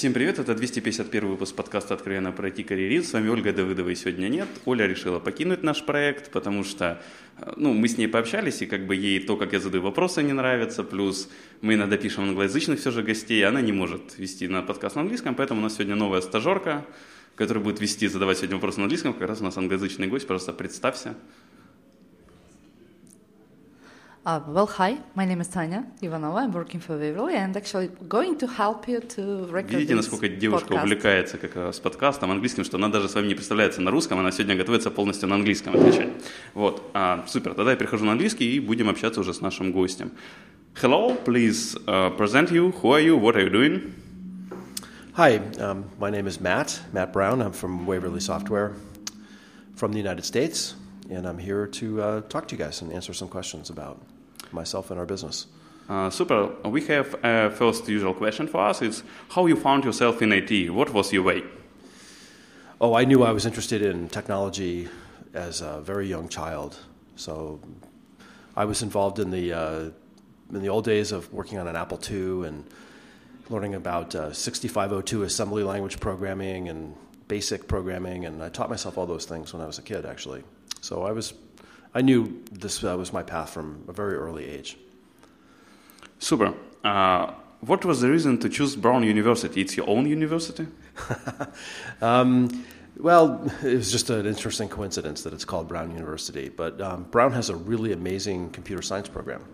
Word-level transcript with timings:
Всем 0.00 0.14
привет, 0.14 0.38
это 0.38 0.54
251 0.54 1.28
выпуск 1.28 1.54
подкаста 1.54 1.92
«Откровенно 1.92 2.32
про 2.32 2.48
IT-карьеризм». 2.48 3.06
С 3.06 3.12
вами 3.12 3.28
Ольга 3.28 3.52
Давыдова 3.52 3.90
и 3.90 3.94
сегодня 3.94 4.28
нет. 4.28 4.48
Оля 4.64 4.86
решила 4.86 5.18
покинуть 5.18 5.62
наш 5.62 5.84
проект, 5.84 6.30
потому 6.30 6.64
что 6.64 7.02
э, 7.36 7.52
ну, 7.56 7.74
мы 7.74 7.86
с 7.86 7.98
ней 7.98 8.06
пообщались, 8.06 8.62
и 8.62 8.66
как 8.66 8.86
бы 8.86 8.96
ей 8.96 9.20
то, 9.20 9.36
как 9.36 9.52
я 9.52 9.60
задаю 9.60 9.82
вопросы, 9.82 10.22
не 10.22 10.32
нравится, 10.32 10.84
плюс 10.84 11.28
мы 11.60 11.74
иногда 11.74 11.98
пишем 11.98 12.24
англоязычных 12.24 12.80
все 12.80 12.90
же 12.90 13.02
гостей, 13.02 13.44
она 13.44 13.60
не 13.60 13.72
может 13.72 14.16
вести 14.16 14.48
на 14.48 14.62
подкаст 14.62 14.96
на 14.96 15.02
английском, 15.02 15.34
поэтому 15.34 15.60
у 15.60 15.64
нас 15.64 15.74
сегодня 15.74 15.96
новая 15.96 16.22
стажерка, 16.22 16.86
которая 17.34 17.62
будет 17.62 17.82
вести, 17.82 18.08
задавать 18.08 18.38
сегодня 18.38 18.56
вопросы 18.56 18.78
на 18.78 18.84
английском, 18.84 19.12
как 19.12 19.28
раз 19.28 19.42
у 19.42 19.44
нас 19.44 19.58
англоязычный 19.58 20.06
гость, 20.06 20.26
пожалуйста, 20.26 20.54
представься. 20.54 21.14
Uh, 24.26 24.38
well, 24.48 24.66
hi, 24.66 24.98
my 25.14 25.24
name 25.24 25.40
is 25.40 25.48
Tanya 25.48 25.86
Ivanova. 26.02 26.42
I'm 26.42 26.52
working 26.52 26.78
for 26.78 26.98
Waverly 26.98 27.36
and 27.36 27.56
actually 27.56 27.88
going 28.06 28.36
to 28.36 28.46
help 28.46 28.86
you 28.86 29.00
to 29.00 29.46
record 29.46 29.70
Видите, 29.70 29.94
this 29.94 29.96
насколько 29.96 30.28
девушка 30.28 30.74
podcast. 30.74 30.82
увлекается 30.82 31.38
как 31.38 31.56
раз 31.56 31.80
подкастом 31.80 32.30
английским, 32.30 32.64
что 32.64 32.76
она 32.76 32.88
даже 32.90 33.08
с 33.08 33.14
вами 33.14 33.28
не 33.28 33.34
представляется 33.34 33.80
на 33.80 33.90
русском, 33.90 34.18
она 34.18 34.30
сегодня 34.30 34.56
готовится 34.56 34.90
полностью 34.90 35.26
на 35.26 35.36
английском 35.36 35.74
отвечать. 35.74 36.10
Вот, 36.52 36.90
а, 36.92 37.24
супер, 37.28 37.54
тогда 37.54 37.70
я 37.70 37.76
перехожу 37.78 38.04
на 38.04 38.12
английский 38.12 38.56
и 38.56 38.60
будем 38.60 38.90
общаться 38.90 39.20
уже 39.20 39.32
с 39.32 39.40
нашим 39.40 39.72
гостем. 39.72 40.12
Hello, 40.82 41.18
please 41.24 41.74
uh, 41.86 42.14
present 42.18 42.50
you. 42.50 42.74
Who 42.82 42.92
are 42.92 43.00
you? 43.02 43.18
What 43.18 43.36
are 43.36 43.44
you 43.44 43.50
doing? 43.50 43.94
Hi, 45.14 45.38
um, 45.58 45.84
my 45.98 46.10
name 46.10 46.26
is 46.26 46.40
Matt, 46.42 46.78
Matt 46.92 47.14
Brown. 47.14 47.40
I'm 47.40 47.52
from 47.52 47.86
Waverly 47.86 48.20
Software 48.20 48.72
from 49.74 49.92
the 49.92 49.98
United 49.98 50.26
States, 50.26 50.74
and 51.10 51.26
I'm 51.26 51.38
here 51.38 51.66
to 51.66 52.02
uh, 52.02 52.20
talk 52.28 52.46
to 52.48 52.54
you 52.54 52.62
guys 52.62 52.82
and 52.82 52.92
answer 52.92 53.14
some 53.14 53.28
questions 53.28 53.70
about 53.70 53.98
myself 54.52 54.90
and 54.90 54.98
our 54.98 55.06
business. 55.06 55.46
Uh, 55.88 56.08
super. 56.08 56.46
We 56.64 56.82
have 56.86 57.16
a 57.24 57.50
first 57.50 57.88
usual 57.88 58.14
question 58.14 58.46
for 58.46 58.60
us. 58.60 58.80
It's 58.80 59.02
how 59.30 59.46
you 59.46 59.56
found 59.56 59.84
yourself 59.84 60.22
in 60.22 60.32
IT. 60.32 60.70
What 60.70 60.92
was 60.92 61.12
your 61.12 61.24
way? 61.24 61.42
Oh, 62.80 62.94
I 62.94 63.04
knew 63.04 63.24
I 63.24 63.32
was 63.32 63.44
interested 63.44 63.82
in 63.82 64.08
technology 64.08 64.88
as 65.34 65.60
a 65.60 65.80
very 65.80 66.06
young 66.06 66.28
child. 66.28 66.78
So 67.16 67.60
I 68.56 68.64
was 68.64 68.82
involved 68.82 69.18
in 69.18 69.30
the, 69.30 69.52
uh, 69.52 69.90
in 70.52 70.62
the 70.62 70.68
old 70.68 70.84
days 70.84 71.12
of 71.12 71.32
working 71.32 71.58
on 71.58 71.66
an 71.66 71.76
Apple 71.76 72.00
II 72.10 72.46
and 72.46 72.64
learning 73.48 73.74
about 73.74 74.14
uh, 74.14 74.32
6502 74.32 75.24
assembly 75.24 75.64
language 75.64 75.98
programming 76.00 76.68
and 76.68 76.94
basic 77.26 77.68
programming, 77.68 78.26
and 78.26 78.42
I 78.42 78.48
taught 78.48 78.70
myself 78.70 78.96
all 78.96 79.06
those 79.06 79.24
things 79.24 79.52
when 79.52 79.62
I 79.62 79.66
was 79.66 79.78
a 79.78 79.82
kid, 79.82 80.06
actually. 80.06 80.42
So 80.80 81.02
I 81.02 81.12
was, 81.12 81.32
I 81.94 82.02
knew 82.02 82.42
this 82.52 82.84
uh, 82.84 82.96
was 82.96 83.12
my 83.12 83.22
path 83.22 83.50
from 83.50 83.84
a 83.88 83.92
very 83.92 84.14
early 84.14 84.44
age. 84.46 84.76
Super. 86.18 86.54
Uh, 86.84 87.32
what 87.60 87.84
was 87.84 88.00
the 88.00 88.10
reason 88.10 88.38
to 88.38 88.48
choose 88.48 88.76
Brown 88.76 89.02
University? 89.02 89.60
It's 89.60 89.76
your 89.76 89.88
own 89.88 90.06
university? 90.06 90.66
Um, 92.02 92.64
well, 92.98 93.50
it 93.62 93.76
was 93.76 93.90
just 93.90 94.10
an 94.10 94.26
interesting 94.26 94.68
coincidence 94.68 95.22
that 95.22 95.32
it's 95.32 95.44
called 95.44 95.68
Brown 95.68 95.90
University. 95.90 96.48
But 96.48 96.80
um, 96.80 97.04
Brown 97.04 97.32
has 97.32 97.48
a 97.48 97.56
really 97.56 97.92
amazing 97.92 98.50
computer 98.50 98.82
science 98.82 99.08
program, 99.08 99.44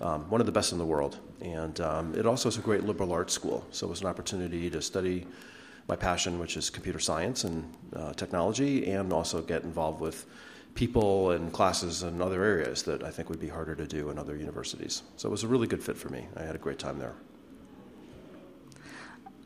um, 0.00 0.28
one 0.30 0.40
of 0.40 0.46
the 0.46 0.52
best 0.52 0.72
in 0.72 0.78
the 0.78 0.86
world. 0.86 1.18
And 1.40 1.80
um, 1.80 2.14
it 2.14 2.24
also 2.24 2.48
is 2.48 2.56
a 2.56 2.60
great 2.60 2.84
liberal 2.84 3.12
arts 3.12 3.34
school. 3.34 3.66
So 3.70 3.86
it 3.86 3.90
was 3.90 4.00
an 4.00 4.06
opportunity 4.06 4.70
to 4.70 4.80
study 4.80 5.26
my 5.86 5.96
passion, 5.96 6.38
which 6.38 6.56
is 6.56 6.70
computer 6.70 6.98
science 6.98 7.44
and 7.44 7.74
uh, 7.94 8.12
technology, 8.14 8.90
and 8.90 9.12
also 9.12 9.42
get 9.42 9.64
involved 9.64 10.00
with 10.00 10.26
people 10.74 11.32
and 11.32 11.52
classes 11.52 12.02
in 12.02 12.22
other 12.22 12.42
areas 12.44 12.82
that 12.84 13.02
I 13.02 13.10
think 13.10 13.28
would 13.28 13.40
be 13.40 13.48
harder 13.48 13.74
to 13.74 13.86
do 13.86 14.10
in 14.10 14.18
other 14.18 14.36
universities. 14.36 15.02
So 15.16 15.28
it 15.28 15.32
was 15.32 15.42
a 15.42 15.48
really 15.48 15.66
good 15.66 15.82
fit 15.82 15.96
for 15.96 16.08
me. 16.08 16.26
I 16.36 16.42
had 16.42 16.54
a 16.54 16.58
great 16.58 16.78
time 16.78 16.98
there. 16.98 17.14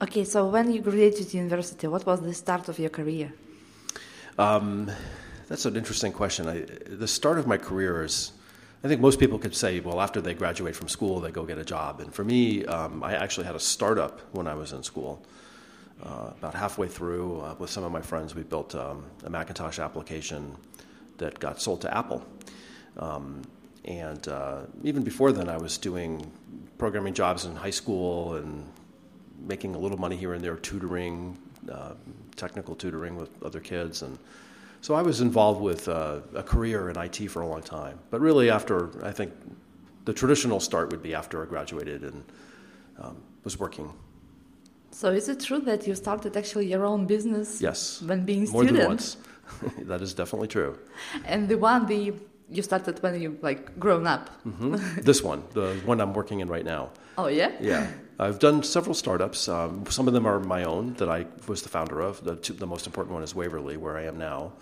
Okay, 0.02 0.24
so 0.24 0.48
when 0.48 0.72
you 0.72 0.80
graduated 0.80 1.32
university, 1.32 1.86
what 1.86 2.04
was 2.04 2.20
the 2.20 2.34
start 2.34 2.68
of 2.68 2.78
your 2.78 2.90
career? 2.90 3.32
Um, 4.36 4.90
that's 5.48 5.64
an 5.64 5.76
interesting 5.76 6.12
question. 6.12 6.48
I, 6.48 6.64
the 6.88 7.06
start 7.06 7.38
of 7.38 7.46
my 7.46 7.56
career 7.56 8.02
is, 8.02 8.32
I 8.82 8.88
think 8.88 9.00
most 9.00 9.20
people 9.20 9.38
could 9.38 9.54
say, 9.54 9.80
well, 9.80 10.00
after 10.00 10.20
they 10.20 10.34
graduate 10.34 10.74
from 10.74 10.88
school, 10.88 11.20
they 11.20 11.30
go 11.30 11.44
get 11.44 11.58
a 11.58 11.64
job. 11.64 12.00
And 12.00 12.12
for 12.12 12.24
me, 12.24 12.66
um, 12.66 13.04
I 13.04 13.14
actually 13.14 13.46
had 13.46 13.54
a 13.54 13.60
startup 13.60 14.20
when 14.32 14.46
I 14.46 14.54
was 14.54 14.72
in 14.72 14.82
school. 14.82 15.24
Uh, 16.02 16.32
about 16.36 16.54
halfway 16.54 16.88
through, 16.88 17.40
uh, 17.40 17.54
with 17.60 17.70
some 17.70 17.84
of 17.84 17.92
my 17.92 18.00
friends, 18.00 18.34
we 18.34 18.42
built 18.42 18.74
um, 18.74 19.04
a 19.24 19.30
Macintosh 19.30 19.78
application 19.78 20.56
that 21.22 21.38
got 21.38 21.60
sold 21.60 21.80
to 21.80 21.96
Apple. 21.96 22.20
Um, 22.98 23.42
and 23.84 24.26
uh, 24.28 24.62
even 24.82 25.02
before 25.02 25.32
then, 25.32 25.48
I 25.48 25.56
was 25.56 25.78
doing 25.78 26.30
programming 26.78 27.14
jobs 27.14 27.44
in 27.44 27.54
high 27.56 27.76
school 27.82 28.34
and 28.34 28.66
making 29.46 29.74
a 29.74 29.78
little 29.78 29.98
money 29.98 30.16
here 30.16 30.34
and 30.34 30.42
there, 30.44 30.56
tutoring, 30.56 31.36
uh, 31.70 31.94
technical 32.36 32.74
tutoring 32.74 33.16
with 33.16 33.30
other 33.42 33.60
kids, 33.60 34.02
and 34.02 34.18
so 34.80 34.94
I 34.94 35.02
was 35.02 35.20
involved 35.20 35.60
with 35.60 35.88
uh, 35.88 36.20
a 36.34 36.42
career 36.42 36.90
in 36.90 36.96
IT 36.96 37.18
for 37.30 37.42
a 37.42 37.46
long 37.46 37.62
time. 37.62 37.96
But 38.10 38.20
really, 38.20 38.50
after 38.50 38.76
I 39.10 39.12
think 39.12 39.30
the 40.04 40.12
traditional 40.12 40.60
start 40.60 40.90
would 40.90 41.02
be 41.02 41.14
after 41.14 41.42
I 41.42 41.46
graduated 41.46 42.02
and 42.02 42.24
um, 43.02 43.16
was 43.44 43.54
working. 43.60 43.88
So 44.90 45.06
is 45.20 45.28
it 45.28 45.38
true 45.48 45.60
that 45.70 45.86
you 45.86 45.94
started 45.94 46.36
actually 46.36 46.66
your 46.66 46.84
own 46.84 47.06
business 47.06 47.60
Yes, 47.60 48.02
when 48.02 48.24
being 48.24 48.46
student. 48.46 48.72
more 48.72 48.80
than 48.80 48.88
once. 48.88 49.16
that 49.78 50.02
is 50.02 50.14
definitely 50.14 50.48
true. 50.48 50.78
And 51.24 51.48
the 51.48 51.58
one 51.58 51.86
the 51.86 52.14
you 52.52 52.62
started 52.62 53.02
when 53.02 53.20
you 53.20 53.38
like 53.40 53.78
grown 53.78 54.06
up. 54.06 54.28
hmm 54.42 54.74
this 55.00 55.22
one, 55.22 55.42
the 55.52 55.74
one 55.84 56.00
I'm 56.00 56.12
working 56.12 56.40
in 56.40 56.48
right 56.48 56.64
now. 56.64 56.90
Oh 57.18 57.28
yeah? 57.28 57.52
Yeah, 57.60 57.90
I've 58.18 58.38
done 58.38 58.62
several 58.62 58.94
startups. 58.94 59.48
Um, 59.48 59.84
some 59.88 60.06
of 60.06 60.14
them 60.14 60.26
are 60.26 60.38
my 60.40 60.64
own 60.64 60.94
that 60.94 61.08
I 61.08 61.26
was 61.46 61.62
the 61.62 61.68
founder 61.68 62.00
of. 62.00 62.22
The, 62.24 62.36
two, 62.36 62.52
the 62.52 62.66
most 62.66 62.86
important 62.86 63.14
one 63.14 63.22
is 63.22 63.34
Waverley, 63.34 63.76
where 63.76 63.96
I 63.96 64.04
am 64.04 64.18
now. 64.18 64.52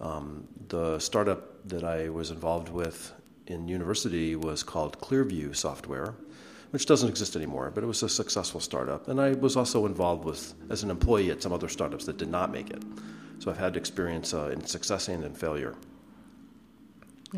Um, 0.00 0.48
the 0.68 0.98
startup 0.98 1.68
that 1.68 1.84
I 1.84 2.08
was 2.08 2.30
involved 2.30 2.68
with 2.68 3.12
in 3.46 3.68
university 3.68 4.34
was 4.36 4.62
called 4.62 5.00
Clearview 5.00 5.54
Software, 5.54 6.14
which 6.70 6.86
doesn't 6.86 7.08
exist 7.08 7.36
anymore, 7.36 7.70
but 7.72 7.84
it 7.84 7.86
was 7.86 8.02
a 8.02 8.08
successful 8.08 8.60
startup. 8.60 9.08
And 9.08 9.20
I 9.20 9.32
was 9.32 9.56
also 9.56 9.86
involved 9.86 10.24
with 10.24 10.54
as 10.70 10.82
an 10.82 10.90
employee 10.90 11.30
at 11.30 11.42
some 11.42 11.52
other 11.52 11.68
startups 11.68 12.04
that 12.06 12.16
did 12.16 12.28
not 12.28 12.50
make 12.50 12.70
it. 12.70 12.82
So 13.42 13.50
I've 13.50 13.58
had 13.58 13.76
experience 13.76 14.34
uh, 14.34 14.50
in 14.52 14.64
success 14.64 15.08
and 15.08 15.24
in 15.24 15.34
failure. 15.34 15.74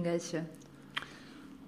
Gotcha. 0.03 0.45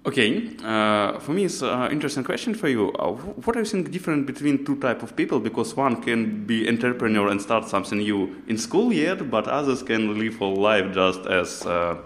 Okay, 0.05 0.55
uh, 0.63 1.17
for 1.17 1.31
me 1.31 1.45
it's 1.45 1.63
an 1.63 1.91
interesting 1.91 2.23
question 2.23 2.53
for 2.53 2.67
you. 2.67 2.91
Uh, 2.91 3.13
what 3.13 3.53
do 3.53 3.59
you 3.59 3.65
think 3.65 3.89
different 3.89 4.27
between 4.27 4.63
two 4.63 4.75
type 4.75 5.01
of 5.01 5.15
people? 5.15 5.39
Because 5.39 5.75
one 5.75 6.03
can 6.03 6.45
be 6.45 6.69
entrepreneur 6.69 7.29
and 7.29 7.41
start 7.41 7.67
something 7.67 7.97
new 7.97 8.43
in 8.47 8.59
school 8.59 8.93
yet, 8.93 9.31
but 9.31 9.47
others 9.47 9.81
can 9.81 10.19
live 10.19 10.37
whole 10.37 10.55
life 10.55 10.93
just 10.93 11.21
as 11.25 11.65
uh, 11.65 11.97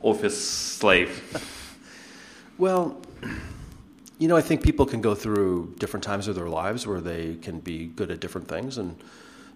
office 0.00 0.38
slave. 0.78 1.10
Well, 2.58 3.00
you 4.18 4.28
know, 4.28 4.36
I 4.36 4.42
think 4.42 4.62
people 4.62 4.86
can 4.86 5.00
go 5.00 5.14
through 5.14 5.74
different 5.78 6.04
times 6.04 6.28
of 6.28 6.36
their 6.36 6.48
lives 6.48 6.86
where 6.86 7.00
they 7.00 7.36
can 7.36 7.58
be 7.60 7.86
good 7.86 8.10
at 8.10 8.20
different 8.20 8.46
things, 8.46 8.78
and 8.78 8.94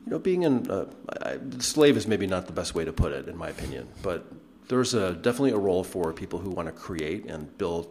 you 0.07 0.13
know, 0.13 0.19
being 0.19 0.45
an 0.45 0.71
uh, 0.71 0.87
I, 1.23 1.39
slave 1.59 1.97
is 1.97 2.07
maybe 2.07 2.27
not 2.27 2.47
the 2.47 2.53
best 2.53 2.75
way 2.75 2.85
to 2.85 2.93
put 2.93 3.13
it, 3.13 3.29
in 3.29 3.37
my 3.37 3.49
opinion. 3.49 3.89
But 4.03 4.25
there's 4.69 4.95
a, 4.95 5.15
definitely 5.15 5.51
a 5.51 5.59
role 5.59 5.83
for 5.83 6.13
people 6.13 6.39
who 6.39 6.51
want 6.51 6.69
to 6.69 6.73
create 6.73 7.27
and 7.27 7.57
build 7.59 7.89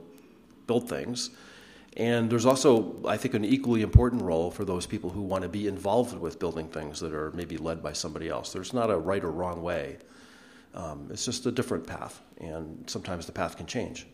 build 0.66 0.90
things, 0.90 1.30
and 1.98 2.30
there's 2.30 2.46
also, 2.46 2.96
I 3.08 3.18
think, 3.18 3.36
an 3.36 3.46
equally 3.46 3.82
important 3.82 4.22
role 4.24 4.50
for 4.50 4.66
those 4.66 4.86
people 4.86 5.10
who 5.10 5.22
want 5.22 5.44
to 5.44 5.50
be 5.50 5.68
involved 5.68 6.18
with 6.18 6.40
building 6.40 6.68
things 6.70 7.00
that 7.02 7.14
are 7.14 7.32
maybe 7.32 7.58
led 7.58 7.84
by 7.84 7.94
somebody 7.94 8.30
else. 8.30 8.52
There's 8.52 8.74
not 8.74 8.90
a 8.90 8.98
right 8.98 9.24
or 9.24 9.32
wrong 9.32 9.62
way. 9.62 9.98
Um, 10.74 11.08
it's 11.12 11.24
just 11.24 11.46
a 11.46 11.52
different 11.52 11.86
path, 11.86 12.22
and 12.40 12.84
sometimes 12.90 13.26
the 13.26 13.32
path 13.32 13.56
can 13.58 13.66
change. 13.66 14.08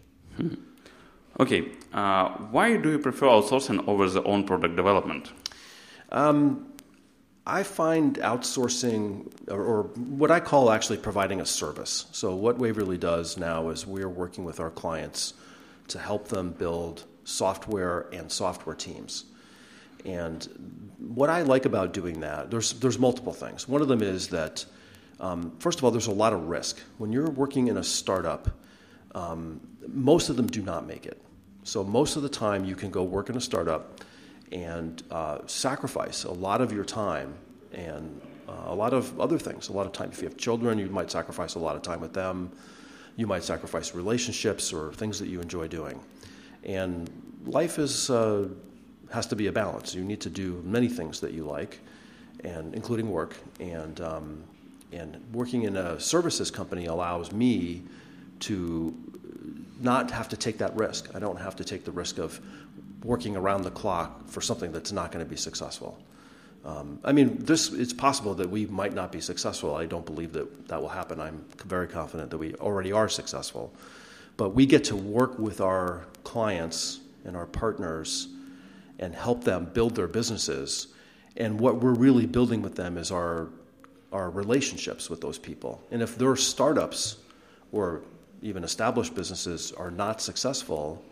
Okay, 1.39 1.71
uh, 1.93 2.29
why 2.51 2.77
do 2.77 2.91
you 2.91 2.99
prefer 2.99 3.27
outsourcing 3.27 3.87
over 3.87 4.07
the 4.09 4.21
own 4.23 4.43
product 4.43 4.75
development? 4.75 5.31
Um, 6.11 6.71
I 7.45 7.63
find 7.63 8.17
outsourcing, 8.17 9.31
or, 9.49 9.63
or 9.63 9.83
what 9.83 10.29
I 10.29 10.39
call 10.39 10.71
actually 10.71 10.97
providing 10.97 11.41
a 11.41 11.45
service. 11.45 12.05
So, 12.11 12.35
what 12.35 12.57
Waverley 12.59 12.97
does 12.97 13.37
now 13.37 13.69
is 13.69 13.87
we're 13.87 14.09
working 14.09 14.43
with 14.43 14.59
our 14.59 14.69
clients 14.69 15.33
to 15.87 15.99
help 15.99 16.27
them 16.27 16.51
build 16.51 17.05
software 17.23 18.07
and 18.13 18.31
software 18.31 18.75
teams. 18.75 19.25
And 20.05 20.47
what 20.99 21.29
I 21.29 21.41
like 21.41 21.65
about 21.65 21.93
doing 21.93 22.21
that, 22.21 22.49
there's, 22.49 22.73
there's 22.73 22.97
multiple 22.97 23.33
things. 23.33 23.67
One 23.67 23.81
of 23.81 23.87
them 23.87 24.01
is 24.01 24.29
that, 24.29 24.65
um, 25.19 25.51
first 25.59 25.79
of 25.79 25.83
all, 25.83 25.91
there's 25.91 26.07
a 26.07 26.13
lot 26.13 26.33
of 26.33 26.47
risk. 26.47 26.79
When 26.97 27.11
you're 27.11 27.29
working 27.29 27.67
in 27.67 27.77
a 27.77 27.83
startup, 27.83 28.49
um, 29.13 29.59
most 29.87 30.29
of 30.29 30.37
them 30.37 30.47
do 30.47 30.61
not 30.61 30.87
make 30.87 31.05
it. 31.05 31.21
So 31.63 31.83
most 31.83 32.15
of 32.15 32.23
the 32.23 32.29
time, 32.29 32.65
you 32.65 32.75
can 32.75 32.89
go 32.89 33.03
work 33.03 33.29
in 33.29 33.37
a 33.37 33.41
startup, 33.41 34.01
and 34.51 35.03
uh, 35.11 35.39
sacrifice 35.47 36.23
a 36.23 36.31
lot 36.31 36.61
of 36.61 36.71
your 36.71 36.83
time 36.83 37.33
and 37.71 38.21
uh, 38.47 38.63
a 38.65 38.75
lot 38.75 38.93
of 38.93 39.19
other 39.19 39.39
things. 39.39 39.69
A 39.69 39.73
lot 39.73 39.85
of 39.85 39.93
time. 39.93 40.09
If 40.11 40.21
you 40.21 40.27
have 40.27 40.37
children, 40.37 40.77
you 40.77 40.87
might 40.87 41.09
sacrifice 41.09 41.55
a 41.55 41.59
lot 41.59 41.75
of 41.75 41.81
time 41.81 42.01
with 42.01 42.13
them. 42.13 42.51
You 43.15 43.27
might 43.27 43.43
sacrifice 43.43 43.95
relationships 43.95 44.73
or 44.73 44.93
things 44.93 45.19
that 45.19 45.27
you 45.27 45.41
enjoy 45.41 45.67
doing. 45.67 45.99
And 46.63 47.09
life 47.45 47.79
is, 47.79 48.09
uh, 48.09 48.49
has 49.11 49.25
to 49.27 49.35
be 49.35 49.47
a 49.47 49.51
balance. 49.51 49.95
You 49.95 50.03
need 50.03 50.21
to 50.21 50.29
do 50.29 50.61
many 50.65 50.89
things 50.89 51.19
that 51.21 51.33
you 51.33 51.43
like, 51.43 51.79
and 52.43 52.73
including 52.73 53.09
work. 53.09 53.35
And, 53.59 53.99
um, 54.01 54.43
and 54.91 55.17
working 55.31 55.63
in 55.63 55.77
a 55.77 55.99
services 55.99 56.51
company 56.51 56.85
allows 56.87 57.31
me 57.31 57.83
to 58.41 58.93
not 59.83 60.11
have 60.11 60.29
to 60.29 60.37
take 60.37 60.57
that 60.59 60.75
risk. 60.75 61.09
I 61.15 61.19
don't 61.19 61.39
have 61.39 61.55
to 61.57 61.63
take 61.63 61.85
the 61.85 61.91
risk 61.91 62.17
of 62.17 62.39
working 63.03 63.35
around 63.35 63.63
the 63.63 63.71
clock 63.71 64.27
for 64.27 64.41
something 64.41 64.71
that's 64.71 64.91
not 64.91 65.11
going 65.11 65.23
to 65.25 65.29
be 65.29 65.37
successful. 65.37 65.97
Um, 66.63 66.99
I 67.03 67.11
mean, 67.11 67.37
this 67.39 67.73
it's 67.73 67.93
possible 67.93 68.35
that 68.35 68.49
we 68.49 68.67
might 68.67 68.93
not 68.93 69.11
be 69.11 69.19
successful. 69.19 69.75
I 69.75 69.87
don't 69.87 70.05
believe 70.05 70.33
that 70.33 70.67
that 70.67 70.79
will 70.79 70.89
happen. 70.89 71.19
I'm 71.19 71.43
very 71.65 71.87
confident 71.87 72.29
that 72.29 72.37
we 72.37 72.53
already 72.55 72.91
are 72.91 73.09
successful. 73.09 73.73
But 74.37 74.49
we 74.49 74.65
get 74.65 74.83
to 74.85 74.95
work 74.95 75.39
with 75.39 75.59
our 75.59 76.05
clients 76.23 76.99
and 77.25 77.35
our 77.35 77.47
partners 77.47 78.27
and 78.99 79.15
help 79.15 79.43
them 79.43 79.65
build 79.65 79.95
their 79.95 80.07
businesses. 80.07 80.87
And 81.35 81.59
what 81.59 81.81
we're 81.81 81.93
really 81.93 82.27
building 82.27 82.61
with 82.61 82.75
them 82.75 82.97
is 82.97 83.11
our 83.11 83.49
our 84.11 84.29
relationships 84.29 85.09
with 85.09 85.21
those 85.21 85.39
people. 85.39 85.81
And 85.89 86.01
if 86.01 86.17
they're 86.17 86.35
startups 86.35 87.17
or 87.71 88.01
even 88.41 88.63
established 88.63 89.15
businesses 89.15 89.71
are 89.73 89.91
not 89.91 90.21
successful, 90.21 91.03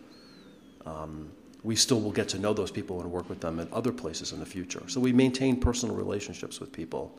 um, 0.86 1.30
we 1.62 1.76
still 1.76 2.00
will 2.00 2.12
get 2.12 2.28
to 2.30 2.38
know 2.38 2.52
those 2.52 2.70
people 2.70 3.00
and 3.00 3.10
work 3.10 3.28
with 3.28 3.40
them 3.40 3.58
in 3.60 3.68
other 3.72 3.92
places 3.92 4.32
in 4.32 4.40
the 4.40 4.46
future. 4.46 4.82
So 4.88 5.00
we 5.00 5.12
maintain 5.12 5.60
personal 5.60 5.94
relationships 5.94 6.58
with 6.58 6.72
people 6.72 7.18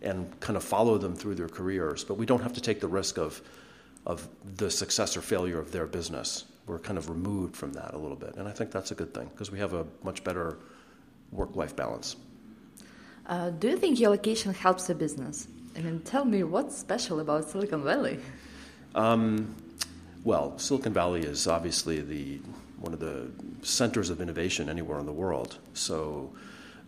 and 0.00 0.38
kind 0.40 0.56
of 0.56 0.64
follow 0.64 0.98
them 0.98 1.14
through 1.14 1.34
their 1.34 1.48
careers, 1.48 2.04
but 2.04 2.14
we 2.14 2.26
don't 2.26 2.42
have 2.42 2.52
to 2.54 2.60
take 2.60 2.80
the 2.80 2.88
risk 2.88 3.18
of, 3.18 3.40
of 4.06 4.28
the 4.56 4.70
success 4.70 5.16
or 5.16 5.20
failure 5.20 5.58
of 5.58 5.72
their 5.72 5.86
business. 5.86 6.44
We're 6.66 6.78
kind 6.78 6.98
of 6.98 7.10
removed 7.10 7.56
from 7.56 7.72
that 7.72 7.94
a 7.94 7.98
little 7.98 8.16
bit. 8.16 8.36
And 8.36 8.48
I 8.48 8.52
think 8.52 8.70
that's 8.70 8.90
a 8.92 8.94
good 8.94 9.12
thing 9.12 9.28
because 9.32 9.50
we 9.50 9.58
have 9.58 9.74
a 9.74 9.84
much 10.02 10.22
better 10.22 10.58
work 11.32 11.56
life 11.56 11.74
balance. 11.74 12.16
Uh, 13.26 13.50
do 13.50 13.68
you 13.68 13.76
think 13.76 13.98
your 14.00 14.10
location 14.10 14.52
helps 14.52 14.90
a 14.90 14.94
business? 14.94 15.48
I 15.76 15.80
mean, 15.80 16.00
tell 16.00 16.24
me 16.24 16.42
what's 16.42 16.76
special 16.76 17.20
about 17.20 17.48
Silicon 17.48 17.82
Valley? 17.82 18.18
Um, 18.94 19.54
well, 20.24 20.58
Silicon 20.58 20.92
Valley 20.92 21.22
is 21.22 21.46
obviously 21.46 22.00
the 22.00 22.40
one 22.78 22.92
of 22.92 23.00
the 23.00 23.30
centers 23.62 24.10
of 24.10 24.20
innovation 24.20 24.68
anywhere 24.68 24.98
in 24.98 25.06
the 25.06 25.12
world. 25.12 25.58
So 25.72 26.32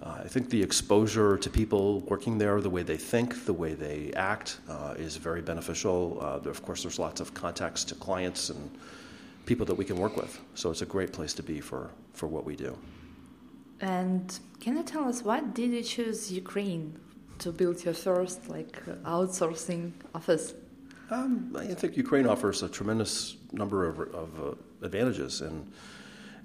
uh, 0.03 0.23
I 0.25 0.29
think 0.29 0.51
the 0.51 0.61
exposure 0.61 1.39
to 1.39 1.49
people 1.49 2.01
working 2.01 2.37
there, 2.37 2.61
the 2.61 2.71
way 2.71 2.83
they 2.83 2.97
think, 2.97 3.45
the 3.47 3.53
way 3.53 3.75
they 3.75 4.13
act, 4.17 4.59
uh, 4.69 4.95
is 4.99 5.17
very 5.17 5.41
beneficial. 5.41 6.19
Uh, 6.21 6.51
of 6.51 6.63
course, 6.63 6.83
there's 6.83 6.99
lots 6.99 7.21
of 7.21 7.33
contacts 7.33 7.85
to 7.85 7.95
clients 7.95 8.51
and 8.51 8.71
people 9.47 9.65
that 9.67 9.75
we 9.75 9.85
can 9.85 9.97
work 9.97 10.17
with. 10.17 10.41
So 10.55 10.71
it's 10.71 10.83
a 10.83 10.87
great 10.87 11.13
place 11.13 11.33
to 11.35 11.43
be 11.43 11.61
for, 11.61 11.91
for 12.13 12.27
what 12.27 12.45
we 12.45 12.57
do. 12.57 12.77
And 13.81 14.39
can 14.61 14.77
you 14.77 14.83
tell 14.83 15.05
us 15.05 15.23
why 15.23 15.41
did 15.41 15.71
you 15.71 15.83
choose 15.83 16.33
Ukraine 16.33 16.99
to 17.39 17.53
build 17.53 17.85
your 17.85 17.95
first 17.95 18.49
like 18.49 18.85
outsourcing 19.05 19.93
office? 20.15 20.55
Um, 21.11 21.55
I 21.59 21.67
think 21.75 21.97
Ukraine 21.97 22.27
offers 22.27 22.63
a 22.63 22.69
tremendous 22.69 23.37
number 23.53 23.87
of, 23.87 24.01
of 24.01 24.41
uh, 24.41 24.87
advantages, 24.87 25.43
and 25.43 25.71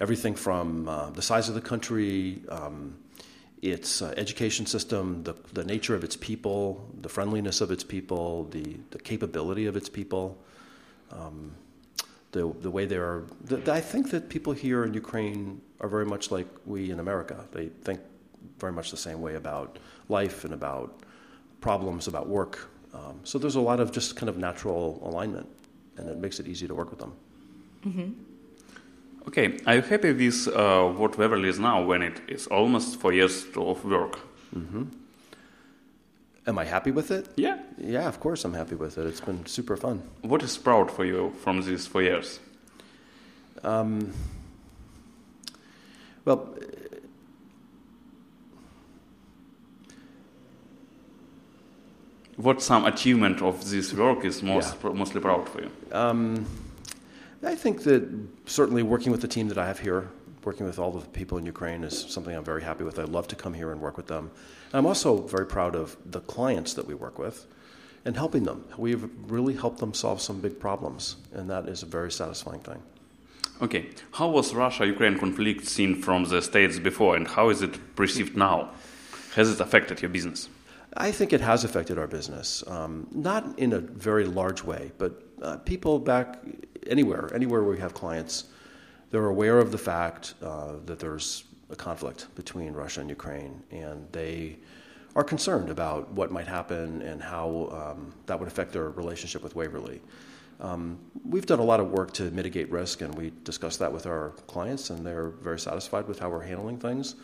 everything 0.01 0.35
from 0.35 0.87
uh, 0.87 1.09
the 1.11 1.21
size 1.21 1.47
of 1.47 1.55
the 1.55 1.61
country, 1.61 2.41
um, 2.49 2.97
its 3.61 4.01
uh, 4.01 4.13
education 4.17 4.65
system, 4.65 5.23
the, 5.23 5.33
the 5.53 5.63
nature 5.63 5.95
of 5.95 6.03
its 6.03 6.15
people, 6.15 6.89
the 7.01 7.09
friendliness 7.09 7.61
of 7.61 7.71
its 7.71 7.83
people, 7.83 8.45
the, 8.51 8.77
the 8.91 8.99
capability 8.99 9.65
of 9.65 9.77
its 9.77 9.87
people, 9.87 10.37
um, 11.11 11.51
the, 12.31 12.53
the 12.61 12.69
way 12.69 12.85
they 12.85 12.97
are. 12.97 13.23
The, 13.45 13.71
I 13.71 13.81
think 13.81 14.11
that 14.11 14.29
people 14.29 14.53
here 14.53 14.83
in 14.83 14.93
Ukraine 14.93 15.61
are 15.79 15.89
very 15.89 16.05
much 16.05 16.31
like 16.31 16.47
we 16.65 16.91
in 16.91 16.99
America. 16.99 17.45
They 17.51 17.67
think 17.67 18.01
very 18.59 18.73
much 18.73 18.91
the 18.91 18.97
same 18.97 19.21
way 19.21 19.35
about 19.35 19.79
life 20.09 20.43
and 20.43 20.53
about 20.53 21.01
problems, 21.61 22.07
about 22.07 22.27
work. 22.27 22.69
Um, 22.93 23.19
so 23.23 23.37
there's 23.37 23.55
a 23.55 23.61
lot 23.61 23.79
of 23.79 23.91
just 23.91 24.15
kind 24.15 24.29
of 24.29 24.37
natural 24.37 24.99
alignment, 25.03 25.47
and 25.97 26.09
it 26.09 26.17
makes 26.17 26.39
it 26.39 26.47
easy 26.47 26.67
to 26.67 26.73
work 26.73 26.89
with 26.89 26.99
them. 26.99 27.13
Mm-hmm. 27.85 28.11
Okay, 29.27 29.59
are 29.67 29.75
you 29.75 29.81
happy 29.81 30.11
with 30.11 30.47
uh, 30.47 30.87
what 30.87 31.17
Waverley 31.17 31.49
is 31.49 31.59
now 31.59 31.83
when 31.83 32.01
it 32.01 32.19
is 32.27 32.47
almost 32.47 32.99
four 32.99 33.13
years 33.13 33.45
of 33.55 33.85
work? 33.85 34.19
Mm-hmm. 34.55 34.83
Am 36.47 36.57
I 36.57 36.65
happy 36.65 36.89
with 36.89 37.11
it? 37.11 37.27
Yeah. 37.35 37.59
Yeah, 37.77 38.07
of 38.07 38.19
course 38.19 38.43
I'm 38.43 38.55
happy 38.55 38.75
with 38.75 38.97
it. 38.97 39.05
It's 39.05 39.21
been 39.21 39.45
super 39.45 39.77
fun. 39.77 40.01
What 40.21 40.41
is 40.41 40.57
proud 40.57 40.89
for 40.89 41.05
you 41.05 41.31
from 41.43 41.61
these 41.61 41.85
four 41.85 42.01
years? 42.01 42.39
Um, 43.63 44.13
well, 46.25 46.49
what 52.45 52.61
some 52.61 52.85
achievement 52.85 53.41
of 53.41 53.69
this 53.69 53.93
work 53.93 54.23
is 54.23 54.41
most 54.41 54.75
Yeah. 54.83 54.93
mostly 54.93 55.21
proud 55.27 55.43
for 55.49 55.59
you? 55.63 55.69
um, 55.91 56.45
I 57.53 57.55
think 57.55 57.83
that 57.83 58.01
certainly 58.45 58.83
working 58.83 59.11
with 59.11 59.21
the 59.21 59.27
team 59.35 59.47
that 59.51 59.57
I 59.57 59.65
have 59.71 59.79
here, 59.79 60.03
working 60.43 60.65
with 60.65 60.77
all 60.79 60.91
the 60.99 61.05
people 61.19 61.37
in 61.37 61.45
Ukraine, 61.45 61.81
is 61.89 61.95
something 62.15 62.33
I'm 62.35 62.43
very 62.53 62.63
happy 62.69 62.83
with. 62.87 62.97
I 62.99 63.07
love 63.17 63.27
to 63.33 63.35
come 63.43 63.53
here 63.61 63.71
and 63.73 63.79
work 63.87 63.97
with 63.97 64.07
them. 64.07 64.25
And 64.71 64.75
I'm 64.79 64.85
also 64.91 65.09
very 65.37 65.45
proud 65.45 65.73
of 65.75 65.97
the 66.15 66.21
clients 66.35 66.71
that 66.77 66.85
we 66.89 66.95
work 67.05 67.17
with 67.25 67.45
and 68.05 68.15
helping 68.23 68.43
them. 68.49 68.59
We've 68.77 69.05
really 69.35 69.55
helped 69.63 69.79
them 69.79 69.93
solve 69.93 70.19
some 70.21 70.37
big 70.41 70.55
problems, 70.59 71.15
and 71.33 71.49
that 71.49 71.63
is 71.73 71.83
a 71.83 71.89
very 71.97 72.11
satisfying 72.11 72.61
thing. 72.69 72.81
Okay, 73.61 73.83
how 74.17 74.27
was 74.29 74.53
Russia-Ukraine 74.53 75.17
conflict 75.19 75.65
seen 75.65 75.91
from 76.05 76.19
the 76.25 76.41
states 76.41 76.79
before, 76.79 77.15
and 77.17 77.25
how 77.27 77.49
is 77.49 77.61
it 77.61 77.73
perceived 77.95 78.35
now? 78.37 78.57
Has 79.35 79.51
it 79.53 79.59
affected 79.59 80.01
your 80.01 80.11
business? 80.17 80.49
I 80.97 81.11
think 81.11 81.33
it 81.33 81.41
has 81.41 81.63
affected 81.63 81.99
our 81.99 82.07
business, 82.07 82.63
um, 82.67 83.07
not 83.11 83.59
in 83.59 83.73
a 83.73 83.79
very 83.79 84.25
large 84.25 84.63
way, 84.63 84.91
but 84.97 85.23
uh, 85.41 85.57
people 85.57 85.99
back 85.99 86.39
anywhere, 86.87 87.29
anywhere 87.33 87.61
where 87.61 87.71
we 87.71 87.79
have 87.79 87.93
clients, 87.93 88.45
they're 89.11 89.27
aware 89.27 89.59
of 89.59 89.71
the 89.71 89.77
fact 89.77 90.33
uh, 90.41 90.73
that 90.85 90.99
there's 90.99 91.43
a 91.69 91.75
conflict 91.75 92.27
between 92.35 92.73
Russia 92.73 93.01
and 93.01 93.09
Ukraine, 93.09 93.61
and 93.71 94.07
they 94.11 94.57
are 95.15 95.23
concerned 95.23 95.69
about 95.69 96.11
what 96.11 96.31
might 96.31 96.47
happen 96.47 97.01
and 97.01 97.21
how 97.21 97.69
um, 97.71 98.13
that 98.25 98.39
would 98.39 98.47
affect 98.47 98.71
their 98.71 98.89
relationship 98.89 99.43
with 99.43 99.55
Waverley. 99.55 100.01
Um, 100.59 100.99
we've 101.23 101.45
done 101.45 101.59
a 101.59 101.63
lot 101.63 101.79
of 101.79 101.91
work 101.91 102.13
to 102.13 102.23
mitigate 102.31 102.69
risk, 102.71 103.01
and 103.01 103.13
we 103.15 103.31
discuss 103.43 103.77
that 103.77 103.91
with 103.91 104.05
our 104.05 104.29
clients, 104.47 104.89
and 104.89 105.05
they're 105.05 105.29
very 105.29 105.59
satisfied 105.59 106.07
with 106.07 106.19
how 106.19 106.29
we're 106.29 106.41
handling 106.41 106.77
things. 106.77 107.15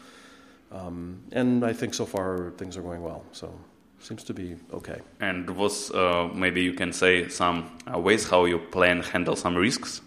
Um, 0.72 1.22
and 1.31 1.63
I 1.63 1.74
think 1.74 1.93
so 1.93 2.05
far 2.05 2.51
things 2.57 2.77
are 2.77 2.81
going 2.81 3.01
well. 3.01 3.24
So 3.31 3.53
seems 4.00 4.24
to 4.25 4.34
be 4.34 4.55
okay. 4.74 5.00
And 5.19 5.50
was 5.50 5.91
uh, 5.91 6.29
maybe 6.34 6.62
you 6.62 6.74
can 6.74 6.93
say 6.93 7.27
some 7.29 7.69
uh, 7.91 8.00
ways 8.00 8.29
how 8.29 8.45
you 8.45 8.60
plan 8.60 9.01
handle 9.01 9.36
some 9.36 9.55
risks? 9.55 10.01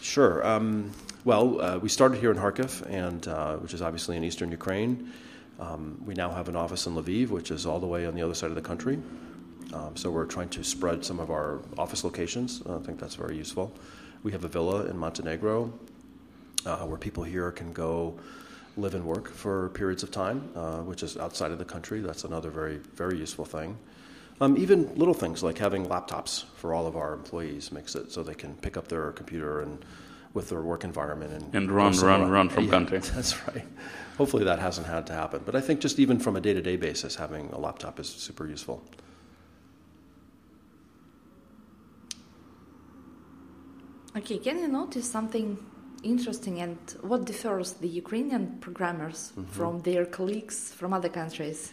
Sure. 0.00 0.44
Um, 0.46 0.92
well, 1.24 1.60
uh, 1.60 1.78
we 1.78 1.88
started 1.88 2.18
here 2.18 2.32
in 2.32 2.36
Kharkiv, 2.36 2.84
and 2.90 3.26
uh, 3.28 3.56
which 3.56 3.74
is 3.74 3.82
obviously 3.82 4.16
in 4.16 4.24
eastern 4.24 4.50
Ukraine. 4.50 5.12
Um, 5.60 6.02
we 6.04 6.14
now 6.14 6.30
have 6.30 6.48
an 6.48 6.56
office 6.56 6.86
in 6.86 6.94
Lviv, 6.94 7.28
which 7.28 7.50
is 7.50 7.66
all 7.66 7.78
the 7.78 7.86
way 7.86 8.06
on 8.06 8.14
the 8.14 8.22
other 8.22 8.34
side 8.34 8.50
of 8.50 8.56
the 8.56 8.62
country. 8.62 8.98
Um, 9.72 9.96
so 9.96 10.10
we're 10.10 10.26
trying 10.26 10.48
to 10.50 10.64
spread 10.64 11.04
some 11.04 11.20
of 11.20 11.30
our 11.30 11.60
office 11.78 12.04
locations. 12.04 12.62
I 12.68 12.78
think 12.78 12.98
that's 12.98 13.14
very 13.14 13.36
useful. 13.36 13.72
We 14.22 14.32
have 14.32 14.44
a 14.44 14.48
villa 14.48 14.86
in 14.86 14.98
Montenegro 14.98 15.72
uh, 16.66 16.78
where 16.78 16.98
people 16.98 17.22
here 17.22 17.50
can 17.52 17.72
go 17.72 18.18
live 18.76 18.94
and 18.94 19.04
work 19.04 19.28
for 19.28 19.68
periods 19.70 20.02
of 20.02 20.10
time, 20.10 20.50
uh, 20.56 20.78
which 20.78 21.02
is 21.02 21.16
outside 21.16 21.50
of 21.50 21.58
the 21.58 21.64
country. 21.64 22.00
That's 22.00 22.24
another 22.24 22.50
very, 22.50 22.78
very 22.94 23.18
useful 23.18 23.44
thing. 23.44 23.76
Um, 24.40 24.56
even 24.56 24.92
little 24.96 25.14
things 25.14 25.42
like 25.42 25.58
having 25.58 25.86
laptops 25.86 26.44
for 26.56 26.74
all 26.74 26.86
of 26.86 26.96
our 26.96 27.12
employees 27.12 27.70
makes 27.70 27.94
it 27.94 28.10
so 28.10 28.22
they 28.22 28.34
can 28.34 28.54
pick 28.56 28.76
up 28.76 28.88
their 28.88 29.12
computer 29.12 29.60
and 29.60 29.84
with 30.34 30.48
their 30.48 30.62
work 30.62 30.82
environment 30.84 31.32
and, 31.32 31.54
And 31.54 31.70
run, 31.70 31.92
go 31.92 32.06
run, 32.06 32.30
run 32.30 32.48
from 32.48 32.64
Yeah, 32.64 32.70
country. 32.70 32.98
That's 33.14 33.46
right. 33.48 33.64
Hopefully 34.16 34.44
that 34.44 34.58
hasn't 34.58 34.86
had 34.86 35.06
to 35.08 35.12
happen. 35.12 35.42
But 35.44 35.54
I 35.54 35.60
think 35.60 35.80
just 35.80 35.98
even 35.98 36.18
from 36.18 36.36
a 36.36 36.40
day 36.40 36.54
to 36.54 36.62
day 36.62 36.76
basis, 36.76 37.16
having 37.16 37.50
a 37.52 37.58
laptop 37.58 38.00
is 38.00 38.08
super 38.08 38.46
useful. 38.46 38.82
Okay, 44.16 44.38
can 44.38 44.58
you 44.58 44.68
notice 44.68 45.10
something 45.10 45.58
interesting 46.02 46.60
and 46.60 46.78
what 47.02 47.24
differs 47.24 47.74
the 47.74 47.88
Ukrainian 47.88 48.58
programmers 48.60 49.32
from 49.50 49.80
their 49.82 50.04
colleagues 50.04 50.72
from 50.72 50.92
other 50.92 51.08
countries? 51.08 51.72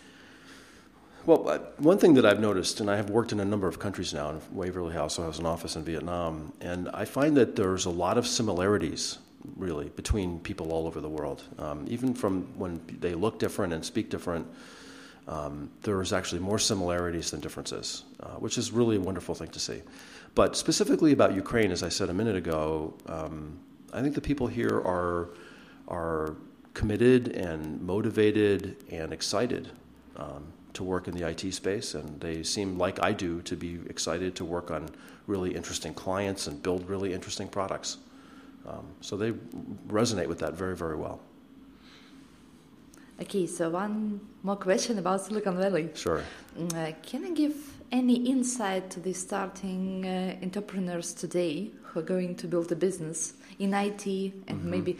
Well, 1.25 1.50
uh, 1.50 1.59
one 1.77 1.98
thing 1.98 2.13
that 2.15 2.25
I've 2.25 2.39
noticed, 2.39 2.79
and 2.79 2.89
I 2.89 2.95
have 2.95 3.09
worked 3.09 3.31
in 3.31 3.39
a 3.39 3.45
number 3.45 3.67
of 3.67 3.77
countries 3.77 4.13
now, 4.13 4.29
and 4.29 4.41
Waverley 4.51 4.95
also 4.95 5.24
has 5.24 5.38
an 5.38 5.45
office 5.45 5.75
in 5.75 5.83
Vietnam, 5.83 6.53
and 6.62 6.89
I 6.93 7.05
find 7.05 7.36
that 7.38 7.55
there's 7.55 7.86
a 7.86 7.89
lot 7.89 8.17
of 8.17 8.25
similarities 8.25 9.19
really, 9.55 9.89
between 9.89 10.39
people 10.39 10.71
all 10.71 10.88
over 10.88 11.01
the 11.01 11.09
world. 11.09 11.43
Um, 11.57 11.86
even 11.88 12.13
from 12.13 12.43
when 12.57 12.81
they 13.00 13.13
look 13.13 13.39
different 13.39 13.74
and 13.74 13.83
speak 13.83 14.09
different, 14.09 14.48
um, 15.27 15.69
there's 15.83 16.12
actually 16.12 16.41
more 16.41 16.59
similarities 16.59 17.31
than 17.31 17.39
differences, 17.39 18.03
uh, 18.21 18.31
which 18.36 18.57
is 18.57 18.71
really 18.71 18.98
a 18.98 19.00
wonderful 19.00 19.36
thing 19.36 19.50
to 19.50 19.59
see. 19.59 19.81
But 20.36 20.55
specifically 20.55 21.12
about 21.12 21.33
Ukraine, 21.33 21.71
as 21.71 21.83
I 21.83 21.89
said 21.89 22.09
a 22.09 22.13
minute 22.13 22.36
ago, 22.36 22.93
um, 23.07 23.59
I 23.93 24.01
think 24.01 24.15
the 24.15 24.22
people 24.22 24.48
here 24.48 24.77
are 24.79 25.29
are 25.88 26.36
committed 26.74 27.29
and 27.29 27.81
motivated 27.81 28.77
and 28.91 29.12
excited 29.12 29.69
um, 30.15 30.43
to 30.74 30.84
work 30.84 31.08
in 31.08 31.15
the 31.15 31.27
IT 31.27 31.51
space, 31.53 31.96
and 31.96 32.22
they 32.22 32.43
seem 32.43 32.77
like 32.77 33.03
I 33.03 33.12
do 33.12 33.41
to 33.41 33.55
be 33.55 33.79
excited 33.89 34.36
to 34.36 34.46
work 34.46 34.72
on 34.72 34.89
really 35.27 35.55
interesting 35.55 35.93
clients 35.93 36.48
and 36.48 36.62
build 36.62 36.88
really 36.89 37.13
interesting 37.13 37.48
products. 37.48 37.98
Um, 38.67 38.86
so 39.01 39.17
they 39.17 39.31
resonate 39.88 40.27
with 40.27 40.39
that 40.39 40.53
very, 40.53 40.75
very 40.75 40.96
well. 40.96 41.19
Okay, 43.22 43.48
so 43.48 43.69
one 43.69 44.22
more 44.43 44.55
question 44.55 44.98
about 44.98 45.22
Silicon 45.25 45.58
Valley. 45.58 45.89
Sure. 45.93 46.24
Mm, 46.58 46.74
Uh, 46.74 46.93
can 47.01 47.25
you 47.25 47.34
give 47.36 47.55
any 47.91 48.15
insight 48.29 48.89
to 48.91 49.00
the 49.00 49.13
starting 49.13 50.05
uh, 50.05 50.38
entrepreneurs 50.43 51.13
today 51.13 51.72
who 51.89 52.00
are 52.00 52.03
going 52.03 52.36
to 52.36 52.48
build 52.48 52.72
a 52.72 52.75
business 52.75 53.34
in 53.58 53.74
IT 53.74 54.05
and 54.48 54.63
maybe 54.63 54.98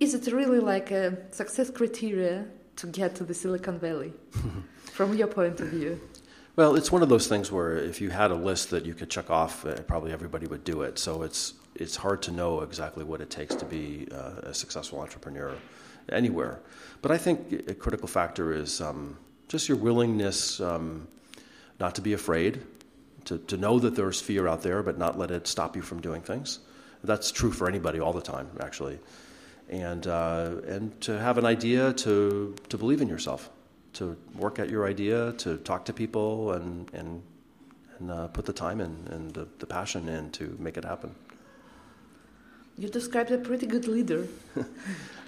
is 0.00 0.14
it 0.14 0.32
really 0.32 0.60
like 0.60 0.90
a 0.90 1.16
success 1.30 1.70
criteria 1.70 2.46
to 2.76 2.86
get 2.86 3.14
to 3.16 3.24
the 3.24 3.34
Silicon 3.34 3.78
Valley 3.78 4.12
from 4.92 5.14
your 5.14 5.26
point 5.26 5.60
of 5.60 5.68
view? 5.68 6.00
Well, 6.56 6.74
it's 6.74 6.90
one 6.90 7.02
of 7.02 7.08
those 7.08 7.26
things 7.26 7.52
where 7.52 7.76
if 7.76 8.00
you 8.00 8.10
had 8.10 8.30
a 8.30 8.34
list 8.34 8.70
that 8.70 8.84
you 8.86 8.94
could 8.94 9.10
check 9.10 9.30
off, 9.30 9.64
uh, 9.64 9.80
probably 9.82 10.12
everybody 10.12 10.46
would 10.46 10.64
do 10.64 10.82
it. 10.82 10.98
So 10.98 11.22
it's 11.22 11.54
it's 11.76 11.96
hard 11.96 12.20
to 12.22 12.32
know 12.32 12.62
exactly 12.62 13.04
what 13.04 13.20
it 13.20 13.30
takes 13.30 13.54
to 13.54 13.64
be 13.64 14.08
uh, 14.12 14.50
a 14.50 14.54
successful 14.54 15.00
entrepreneur 15.00 15.54
anywhere. 16.10 16.60
But 17.02 17.12
I 17.12 17.18
think 17.18 17.68
a 17.68 17.74
critical 17.74 18.08
factor 18.08 18.52
is 18.52 18.80
um, 18.80 19.16
just 19.48 19.68
your 19.68 19.78
willingness 19.78 20.60
um, 20.60 21.06
not 21.78 21.94
to 21.94 22.02
be 22.02 22.12
afraid, 22.12 22.62
to, 23.26 23.38
to 23.38 23.56
know 23.56 23.78
that 23.78 23.94
there's 23.94 24.20
fear 24.20 24.48
out 24.48 24.62
there, 24.62 24.82
but 24.82 24.98
not 24.98 25.18
let 25.18 25.30
it 25.30 25.46
stop 25.46 25.76
you 25.76 25.82
from 25.82 26.00
doing 26.00 26.22
things. 26.22 26.60
That's 27.02 27.30
true 27.32 27.50
for 27.50 27.68
anybody 27.68 28.00
all 28.00 28.12
the 28.12 28.20
time, 28.20 28.48
actually. 28.60 28.98
And 29.68 30.06
uh, 30.06 30.56
and 30.66 31.00
to 31.02 31.18
have 31.18 31.38
an 31.38 31.46
idea, 31.46 31.92
to 31.92 32.54
to 32.68 32.78
believe 32.78 33.00
in 33.00 33.08
yourself 33.08 33.50
to 33.92 34.16
work 34.36 34.58
at 34.58 34.68
your 34.68 34.86
idea, 34.86 35.32
to 35.32 35.56
talk 35.58 35.84
to 35.86 35.92
people, 35.92 36.52
and 36.52 36.90
and 36.92 37.22
and 37.98 38.10
uh, 38.10 38.28
put 38.28 38.46
the 38.46 38.52
time 38.52 38.80
in 38.80 39.06
and 39.10 39.32
the, 39.32 39.46
the 39.58 39.66
passion 39.66 40.08
in 40.08 40.30
to 40.30 40.56
make 40.58 40.76
it 40.76 40.84
happen. 40.84 41.14
You 42.78 42.88
described 42.88 43.30
a 43.30 43.38
pretty 43.38 43.66
good 43.66 43.86
leader. 43.86 44.26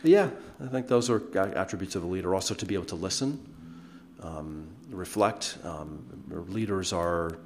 Yeah, 0.04 0.30
I 0.60 0.66
think 0.66 0.88
those 0.88 1.08
are 1.10 1.22
attributes 1.36 1.94
of 1.94 2.02
a 2.02 2.08
leader. 2.08 2.34
Also, 2.34 2.54
to 2.54 2.66
be 2.66 2.74
able 2.74 2.86
to 2.86 2.96
listen, 2.96 3.38
um, 4.20 4.66
reflect. 4.90 5.58
Um, 5.62 6.02
leaders 6.48 6.92
are. 6.92 7.38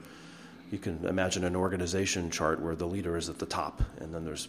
You 0.70 0.78
can 0.78 1.04
imagine 1.06 1.44
an 1.44 1.56
organization 1.56 2.30
chart 2.30 2.60
where 2.60 2.74
the 2.74 2.86
leader 2.86 3.16
is 3.16 3.28
at 3.28 3.38
the 3.38 3.46
top, 3.46 3.82
and 4.00 4.12
then 4.12 4.24
there's 4.24 4.48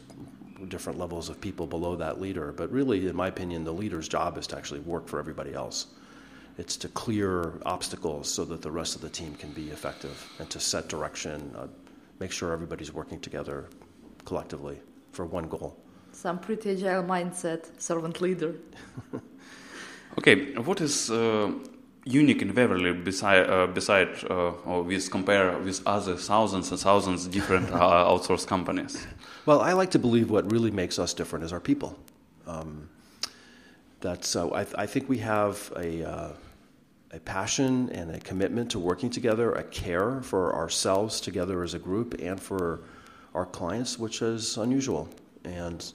different 0.67 0.97
levels 0.97 1.29
of 1.29 1.39
people 1.39 1.67
below 1.67 1.95
that 1.95 2.19
leader. 2.19 2.51
But 2.51 2.71
really, 2.71 3.07
in 3.07 3.15
my 3.15 3.27
opinion, 3.27 3.63
the 3.63 3.73
leader's 3.73 4.07
job 4.07 4.37
is 4.37 4.47
to 4.47 4.57
actually 4.57 4.79
work 4.79 5.07
for 5.07 5.19
everybody 5.19 5.53
else. 5.53 5.87
It's 6.57 6.75
to 6.77 6.87
clear 6.89 7.53
obstacles 7.65 8.27
so 8.27 8.43
that 8.45 8.63
the 8.63 8.71
rest 8.71 8.95
of 8.95 9.01
the 9.01 9.09
team 9.09 9.35
can 9.35 9.51
be 9.51 9.69
effective 9.69 10.27
and 10.39 10.49
to 10.49 10.59
set 10.59 10.89
direction, 10.89 11.53
uh, 11.55 11.67
make 12.19 12.31
sure 12.31 12.51
everybody's 12.51 12.91
working 12.91 13.19
together 13.19 13.67
collectively 14.25 14.79
for 15.11 15.25
one 15.25 15.47
goal. 15.47 15.77
Some 16.11 16.39
pretty 16.39 16.71
agile 16.71 17.03
mindset, 17.03 17.79
servant 17.79 18.21
leader. 18.21 18.55
Okay, 20.17 20.55
what 20.55 20.81
is 20.81 21.11
uh, 21.11 21.51
unique 22.07 22.41
in 22.41 22.53
Waverley 22.53 22.93
beside 22.93 23.49
uh, 23.49 23.67
beside 23.67 24.09
uh, 24.29 24.51
or 24.65 24.83
with 24.83 25.11
compare 25.11 25.57
with 25.59 25.81
other 25.85 26.15
thousands 26.15 26.71
and 26.71 26.79
thousands 26.79 27.27
different 27.27 27.69
uh, 27.71 27.79
outsourced 28.11 28.47
companies? 28.47 29.05
Well, 29.45 29.61
I 29.61 29.73
like 29.73 29.91
to 29.91 29.99
believe 29.99 30.29
what 30.29 30.51
really 30.51 30.71
makes 30.71 30.99
us 30.99 31.13
different 31.13 31.45
is 31.45 31.53
our 31.53 31.59
people. 31.59 31.97
Um, 32.45 32.89
that's 33.99 34.35
uh, 34.35 34.49
I, 34.49 34.65
I 34.75 34.85
think 34.85 35.09
we 35.09 35.17
have 35.19 35.71
a 35.75 36.09
uh, 36.09 36.29
a 37.11 37.19
passion 37.19 37.89
and 37.89 38.15
a 38.15 38.19
commitment 38.19 38.71
to 38.71 38.79
working 38.79 39.09
together, 39.09 39.53
a 39.53 39.63
care 39.63 40.21
for 40.21 40.55
ourselves 40.55 41.21
together 41.21 41.63
as 41.63 41.73
a 41.73 41.79
group, 41.79 42.15
and 42.21 42.39
for 42.39 42.81
our 43.33 43.45
clients, 43.45 43.99
which 43.99 44.21
is 44.21 44.57
unusual. 44.57 45.07
And 45.43 45.93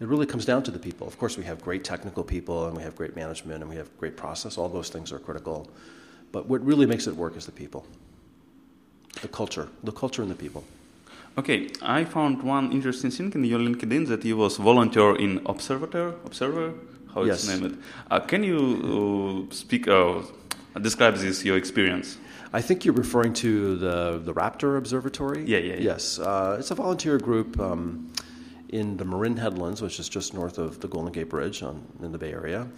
it 0.00 0.06
really 0.06 0.26
comes 0.26 0.44
down 0.44 0.62
to 0.62 0.70
the 0.70 0.78
people. 0.78 1.06
Of 1.06 1.18
course, 1.18 1.36
we 1.36 1.44
have 1.44 1.60
great 1.60 1.84
technical 1.84 2.22
people, 2.22 2.66
and 2.66 2.76
we 2.76 2.82
have 2.82 2.94
great 2.94 3.16
management, 3.16 3.62
and 3.62 3.70
we 3.70 3.76
have 3.76 3.88
great 3.98 4.16
process. 4.16 4.56
All 4.56 4.68
those 4.68 4.90
things 4.90 5.12
are 5.12 5.18
critical. 5.18 5.68
But 6.30 6.46
what 6.46 6.64
really 6.64 6.86
makes 6.86 7.06
it 7.06 7.16
work 7.16 7.36
is 7.36 7.46
the 7.46 7.52
people, 7.52 7.86
the 9.22 9.28
culture, 9.28 9.68
the 9.82 9.92
culture 9.92 10.22
and 10.22 10.30
the 10.30 10.36
people. 10.36 10.64
Okay, 11.36 11.70
I 11.82 12.04
found 12.04 12.42
one 12.42 12.72
interesting 12.72 13.10
thing 13.10 13.32
in 13.32 13.44
your 13.44 13.60
LinkedIn 13.60 14.08
that 14.08 14.24
you 14.24 14.36
was 14.36 14.56
volunteer 14.56 15.16
in 15.16 15.40
Observator, 15.46 16.14
Observer, 16.24 16.74
how 17.14 17.22
it's 17.22 17.48
named. 17.48 17.80
Uh, 18.10 18.20
can 18.20 18.42
you 18.44 19.46
uh, 19.48 19.54
speak, 19.54 19.88
uh, 19.88 20.22
describe 20.80 21.16
this 21.16 21.44
your 21.44 21.56
experience? 21.56 22.18
I 22.52 22.60
think 22.62 22.84
you're 22.84 22.94
referring 22.94 23.34
to 23.34 23.76
the 23.76 24.20
the 24.24 24.32
Raptor 24.32 24.78
Observatory. 24.78 25.44
Yeah, 25.44 25.58
yeah, 25.58 25.74
yeah. 25.74 25.92
Yes, 25.92 26.18
uh, 26.18 26.56
it's 26.58 26.70
a 26.70 26.74
volunteer 26.74 27.18
group 27.18 27.60
um, 27.60 28.10
in 28.68 28.96
the 28.96 29.04
Marin 29.04 29.36
Headlands, 29.36 29.80
which 29.82 29.98
is 29.98 30.08
just 30.08 30.34
north 30.34 30.58
of 30.58 30.80
the 30.80 30.88
Golden 30.88 31.12
Gate 31.12 31.28
Bridge 31.28 31.62
on, 31.62 31.82
in 32.02 32.12
the 32.12 32.18
Bay 32.18 32.32
Area. 32.32 32.68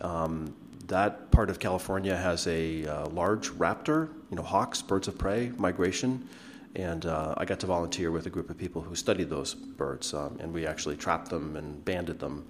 Um, 0.00 0.54
that 0.88 1.30
part 1.30 1.50
of 1.50 1.58
California 1.58 2.16
has 2.16 2.46
a 2.46 2.86
uh, 2.86 3.08
large 3.08 3.50
raptor, 3.50 4.08
you 4.30 4.36
know, 4.36 4.42
hawks, 4.42 4.82
birds 4.82 5.08
of 5.08 5.18
prey 5.18 5.52
migration, 5.56 6.28
and 6.74 7.06
uh, 7.06 7.34
I 7.36 7.44
got 7.44 7.58
to 7.60 7.66
volunteer 7.66 8.10
with 8.10 8.26
a 8.26 8.30
group 8.30 8.50
of 8.50 8.58
people 8.58 8.82
who 8.82 8.94
studied 8.94 9.30
those 9.30 9.54
birds, 9.54 10.14
um, 10.14 10.36
and 10.40 10.52
we 10.52 10.66
actually 10.66 10.96
trapped 10.96 11.30
them 11.30 11.56
and 11.56 11.84
banded 11.84 12.18
them, 12.18 12.44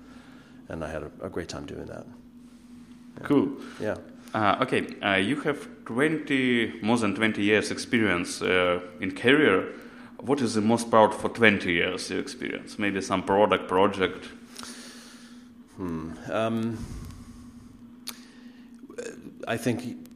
and 0.69 0.85
I 0.85 0.91
had 0.91 1.03
a, 1.03 1.11
a 1.23 1.29
great 1.29 1.49
time 1.49 1.65
doing 1.65 1.87
that. 1.87 2.07
Cool. 3.23 3.57
Yeah. 3.81 3.97
Uh, 4.35 4.59
okay, 4.61 4.87
uh, 5.01 5.15
you 5.15 5.41
have 5.41 5.69
20, 5.87 6.81
more 6.83 6.99
than 6.99 7.15
20 7.15 7.43
years 7.43 7.71
experience 7.71 8.43
uh, 8.43 8.81
in 9.01 9.15
career. 9.15 9.73
What 10.21 10.41
is 10.41 10.55
the 10.55 10.61
most 10.61 10.91
proud 10.91 11.15
for 11.15 11.29
20 11.29 11.71
years 11.73 12.11
your 12.11 12.21
experience? 12.21 12.79
Maybe 12.79 13.01
some 13.01 13.23
product, 13.23 13.69
project? 13.69 14.29
Um, 15.79 16.85
I 19.47 19.57
think 19.57 20.09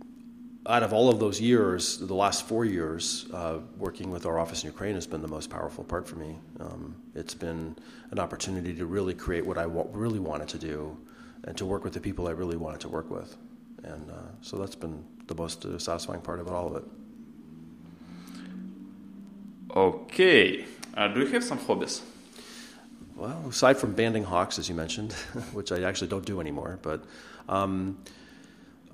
out 0.67 0.83
of 0.83 0.93
all 0.93 1.09
of 1.09 1.19
those 1.19 1.41
years, 1.41 1.99
the 1.99 2.15
last 2.15 2.47
four 2.47 2.65
years, 2.65 3.27
uh, 3.33 3.59
working 3.77 4.11
with 4.11 4.27
our 4.27 4.39
office 4.39 4.63
in 4.63 4.71
Ukraine 4.71 4.95
has 4.95 5.07
been 5.07 5.23
the 5.23 5.29
most 5.29 5.51
powerful 5.51 5.85
part 5.85 6.07
for 6.09 6.17
me. 6.17 6.39
Um, 6.61 6.97
it's 7.15 7.35
been 7.35 7.77
an 8.11 8.19
opportunity 8.19 8.75
to 8.75 8.87
really 8.87 9.15
create 9.15 9.45
what 9.45 9.59
I 9.59 9.65
really 9.65 10.19
wanted 10.19 10.49
to 10.49 10.59
do 10.59 10.97
and 11.45 11.57
to 11.57 11.67
work 11.67 11.85
with 11.85 11.93
the 11.93 12.01
people 12.01 12.29
I 12.29 12.33
really 12.33 12.57
wanted 12.57 12.81
to 12.81 12.89
work 12.89 13.11
with. 13.11 13.37
And 13.85 14.11
uh, 14.11 14.15
so 14.43 14.57
that's 14.59 14.75
been 14.75 15.05
the 15.27 15.35
most 15.35 15.65
uh, 15.65 15.79
satisfying 15.79 16.21
part 16.21 16.41
about 16.41 16.55
all 16.55 16.69
of 16.69 16.77
it. 16.77 16.85
Okay. 19.77 20.65
Uh, 20.97 21.09
do 21.09 21.21
you 21.21 21.27
have 21.27 21.45
some 21.45 21.59
hobbies? 21.59 22.03
Well, 23.15 23.45
aside 23.49 23.77
from 23.77 23.93
banding 23.93 24.25
hawks, 24.25 24.59
as 24.59 24.69
you 24.69 24.75
mentioned, 24.75 25.13
which 25.53 25.71
I 25.71 25.83
actually 25.83 26.09
don't 26.09 26.25
do 26.25 26.41
anymore, 26.41 26.79
but 26.83 27.05
um, 27.49 27.99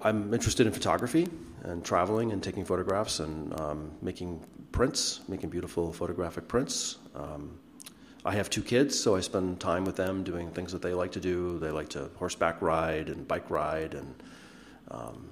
I'm 0.02 0.34
interested 0.34 0.66
in 0.66 0.72
photography 0.72 1.28
and 1.62 1.84
traveling 1.84 2.32
and 2.32 2.42
taking 2.42 2.64
photographs 2.64 3.20
and 3.20 3.58
um, 3.58 3.92
making 4.02 4.44
prints, 4.72 5.20
making 5.28 5.48
beautiful 5.48 5.92
photographic 5.92 6.48
prints. 6.48 6.98
Um, 7.14 7.58
I 8.24 8.34
have 8.34 8.50
two 8.50 8.62
kids, 8.62 8.98
so 8.98 9.16
I 9.16 9.20
spend 9.20 9.60
time 9.60 9.84
with 9.84 9.96
them 9.96 10.24
doing 10.24 10.50
things 10.50 10.72
that 10.72 10.82
they 10.82 10.92
like 10.92 11.12
to 11.12 11.20
do. 11.20 11.58
They 11.58 11.70
like 11.70 11.88
to 11.90 12.10
horseback 12.16 12.60
ride 12.60 13.08
and 13.08 13.26
bike 13.26 13.48
ride 13.48 13.94
and 13.94 14.22
um, 14.90 15.30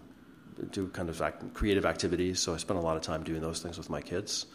do 0.71 0.89
kind 0.89 1.11
of 1.11 1.21
act- 1.21 1.53
creative 1.53 1.85
activities. 1.85 2.41
So 2.41 2.55
I 2.55 2.57
spend 2.57 2.79
a 2.79 2.83
lot 2.83 2.97
of 2.97 3.03
time 3.03 3.25
doing 3.25 3.43
those 3.43 3.61
things 3.61 3.77
with 3.77 3.91
my 3.91 4.01
kids. 4.01 4.47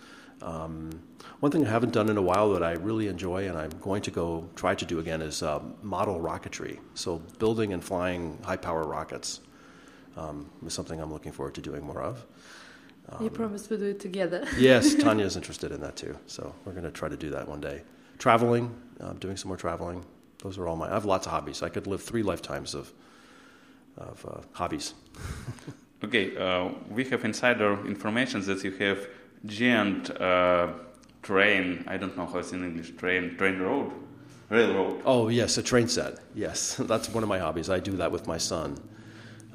Um, 0.42 1.02
one 1.40 1.52
thing 1.52 1.66
I 1.66 1.70
haven't 1.70 1.94
done 1.94 2.10
in 2.10 2.18
a 2.18 2.22
while 2.22 2.52
that 2.54 2.64
I 2.64 2.74
really 2.74 3.08
enjoy 3.08 3.48
and 3.48 3.58
I'm 3.58 3.72
going 3.82 4.02
to 4.04 4.12
go 4.12 4.50
try 4.56 4.76
to 4.76 4.86
do 4.86 5.00
again 5.00 5.22
is 5.22 5.44
uh, 5.44 5.62
model 5.82 6.20
rocketry. 6.20 6.80
So 6.94 7.18
building 7.40 7.74
and 7.74 7.84
flying 7.84 8.40
high 8.44 8.58
power 8.58 8.84
rockets 8.84 9.42
um, 10.18 10.50
is 10.66 10.74
something 10.74 11.00
I'm 11.02 11.12
looking 11.12 11.32
forward 11.32 11.56
to 11.56 11.62
doing 11.62 11.84
more 11.84 12.02
of. 12.02 12.26
you 13.22 13.30
promised 13.30 13.70
we'd 13.70 13.80
do 13.80 13.88
it 13.88 14.00
together. 14.00 14.48
Yes, 14.58 14.96
Tanya's 15.04 15.36
interested 15.36 15.72
in 15.72 15.82
that 15.82 15.96
too. 15.96 16.18
So 16.28 16.54
we're 16.66 16.74
going 16.74 16.84
to 16.84 16.92
try 16.92 17.10
to 17.10 17.18
do 17.18 17.30
that 17.32 17.48
one 17.48 17.62
day. 17.62 17.84
Traveling, 18.18 18.74
uh, 19.00 19.14
doing 19.14 19.38
some 19.38 19.48
more 19.48 19.58
traveling. 19.58 20.06
Those 20.44 20.58
are 20.58 20.68
all 20.68 20.76
my. 20.76 20.90
I 20.90 20.94
have 20.94 21.06
lots 21.06 21.26
of 21.26 21.32
hobbies. 21.32 21.64
I 21.64 21.70
could 21.70 21.88
live 21.88 22.02
three 22.02 22.24
lifetimes 22.24 22.76
of 22.76 22.94
of 23.98 24.26
uh, 24.26 24.42
hobbies. 24.54 24.94
Okay, 26.02 26.38
uh, 26.38 26.70
we 26.90 27.04
have 27.10 27.26
insider 27.26 27.86
information 27.86 28.42
that 28.46 28.64
you 28.64 28.72
have 28.72 29.06
giant 29.46 30.10
uh, 30.20 30.74
train, 31.22 31.84
I 31.88 31.98
don't 31.98 32.16
know 32.18 32.26
how 32.26 32.40
it's 32.40 32.52
in 32.52 32.64
English, 32.64 32.96
train, 32.98 33.38
train 33.38 33.60
road 33.60 33.92
railroad. 34.50 35.02
Oh 35.06 35.30
yes, 35.30 35.58
a 35.58 35.64
train 35.64 35.88
set. 35.88 36.20
Yes, 36.36 36.76
that's 36.80 37.10
one 37.10 37.24
of 37.24 37.30
my 37.30 37.40
hobbies. 37.40 37.70
I 37.70 37.80
do 37.80 37.94
that 37.98 38.12
with 38.12 38.28
my 38.28 38.38
son. 38.38 38.78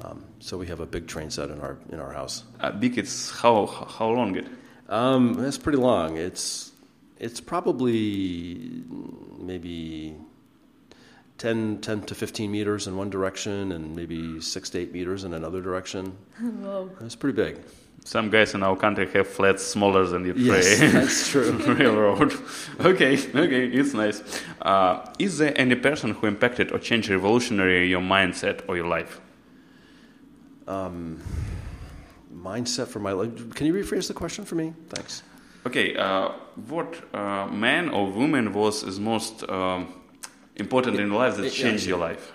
Um, 0.01 0.25
so 0.39 0.57
we 0.57 0.67
have 0.67 0.81
a 0.81 0.85
big 0.85 1.07
train 1.07 1.29
set 1.29 1.49
in 1.49 1.59
our 1.61 1.77
in 1.91 1.99
our 1.99 2.11
house. 2.11 2.43
Uh, 2.59 2.71
big. 2.71 2.97
It's 2.97 3.29
how 3.31 3.65
how 3.65 4.09
long 4.09 4.35
it? 4.35 4.47
Um, 4.89 5.43
it's 5.43 5.57
pretty 5.57 5.77
long. 5.77 6.17
It's 6.17 6.71
it's 7.17 7.39
probably 7.39 8.83
maybe 9.39 10.15
10, 11.37 11.79
10 11.79 12.01
to 12.03 12.15
15 12.15 12.51
meters 12.51 12.87
in 12.87 12.97
one 12.97 13.09
direction 13.09 13.71
and 13.71 13.95
maybe 13.95 14.41
6 14.41 14.69
to 14.71 14.79
8 14.79 14.91
meters 14.91 15.23
in 15.23 15.33
another 15.33 15.61
direction. 15.61 16.17
Wow. 16.41 16.89
It's 17.01 17.15
pretty 17.15 17.35
big. 17.35 17.61
Some 18.07 18.29
guys 18.29 18.53
in 18.53 18.61
our 18.61 18.75
country 18.75 19.07
have 19.13 19.27
flats 19.27 19.63
smaller 19.63 20.05
than 20.05 20.21
the 20.21 20.39
Yes, 20.39 20.79
that's 20.93 21.29
true. 21.31 21.51
railroad. 21.73 22.33
Okay, 22.79 23.13
okay, 23.17 23.65
it's 23.67 23.93
nice. 23.95 24.21
Uh, 24.61 25.11
is 25.17 25.39
there 25.39 25.51
any 25.55 25.73
person 25.73 26.11
who 26.11 26.27
impacted 26.27 26.71
or 26.71 26.77
changed 26.77 27.09
revolutionary 27.09 27.89
your 27.89 28.01
mindset 28.01 28.61
or 28.67 28.75
your 28.77 28.87
life? 28.87 29.19
Um, 30.67 31.19
Mindset 32.31 32.87
for 32.87 32.99
my 32.99 33.11
life. 33.11 33.55
Can 33.55 33.65
you 33.65 33.73
rephrase 33.73 34.07
the 34.07 34.13
question 34.13 34.45
for 34.45 34.53
me? 34.53 34.73
Thanks. 34.89 35.23
Okay, 35.65 35.95
uh, 35.95 36.29
what 36.67 36.93
uh, 37.11 37.47
man 37.47 37.89
or 37.89 38.11
woman 38.11 38.53
was 38.53 38.83
is 38.83 38.99
most 38.99 39.43
um, 39.49 39.87
important 40.57 40.99
in 40.99 41.07
your 41.07 41.17
life 41.17 41.37
that 41.37 41.45
Yeah, 41.45 41.49
changed 41.63 41.87
your 41.87 41.97
life? 41.97 42.31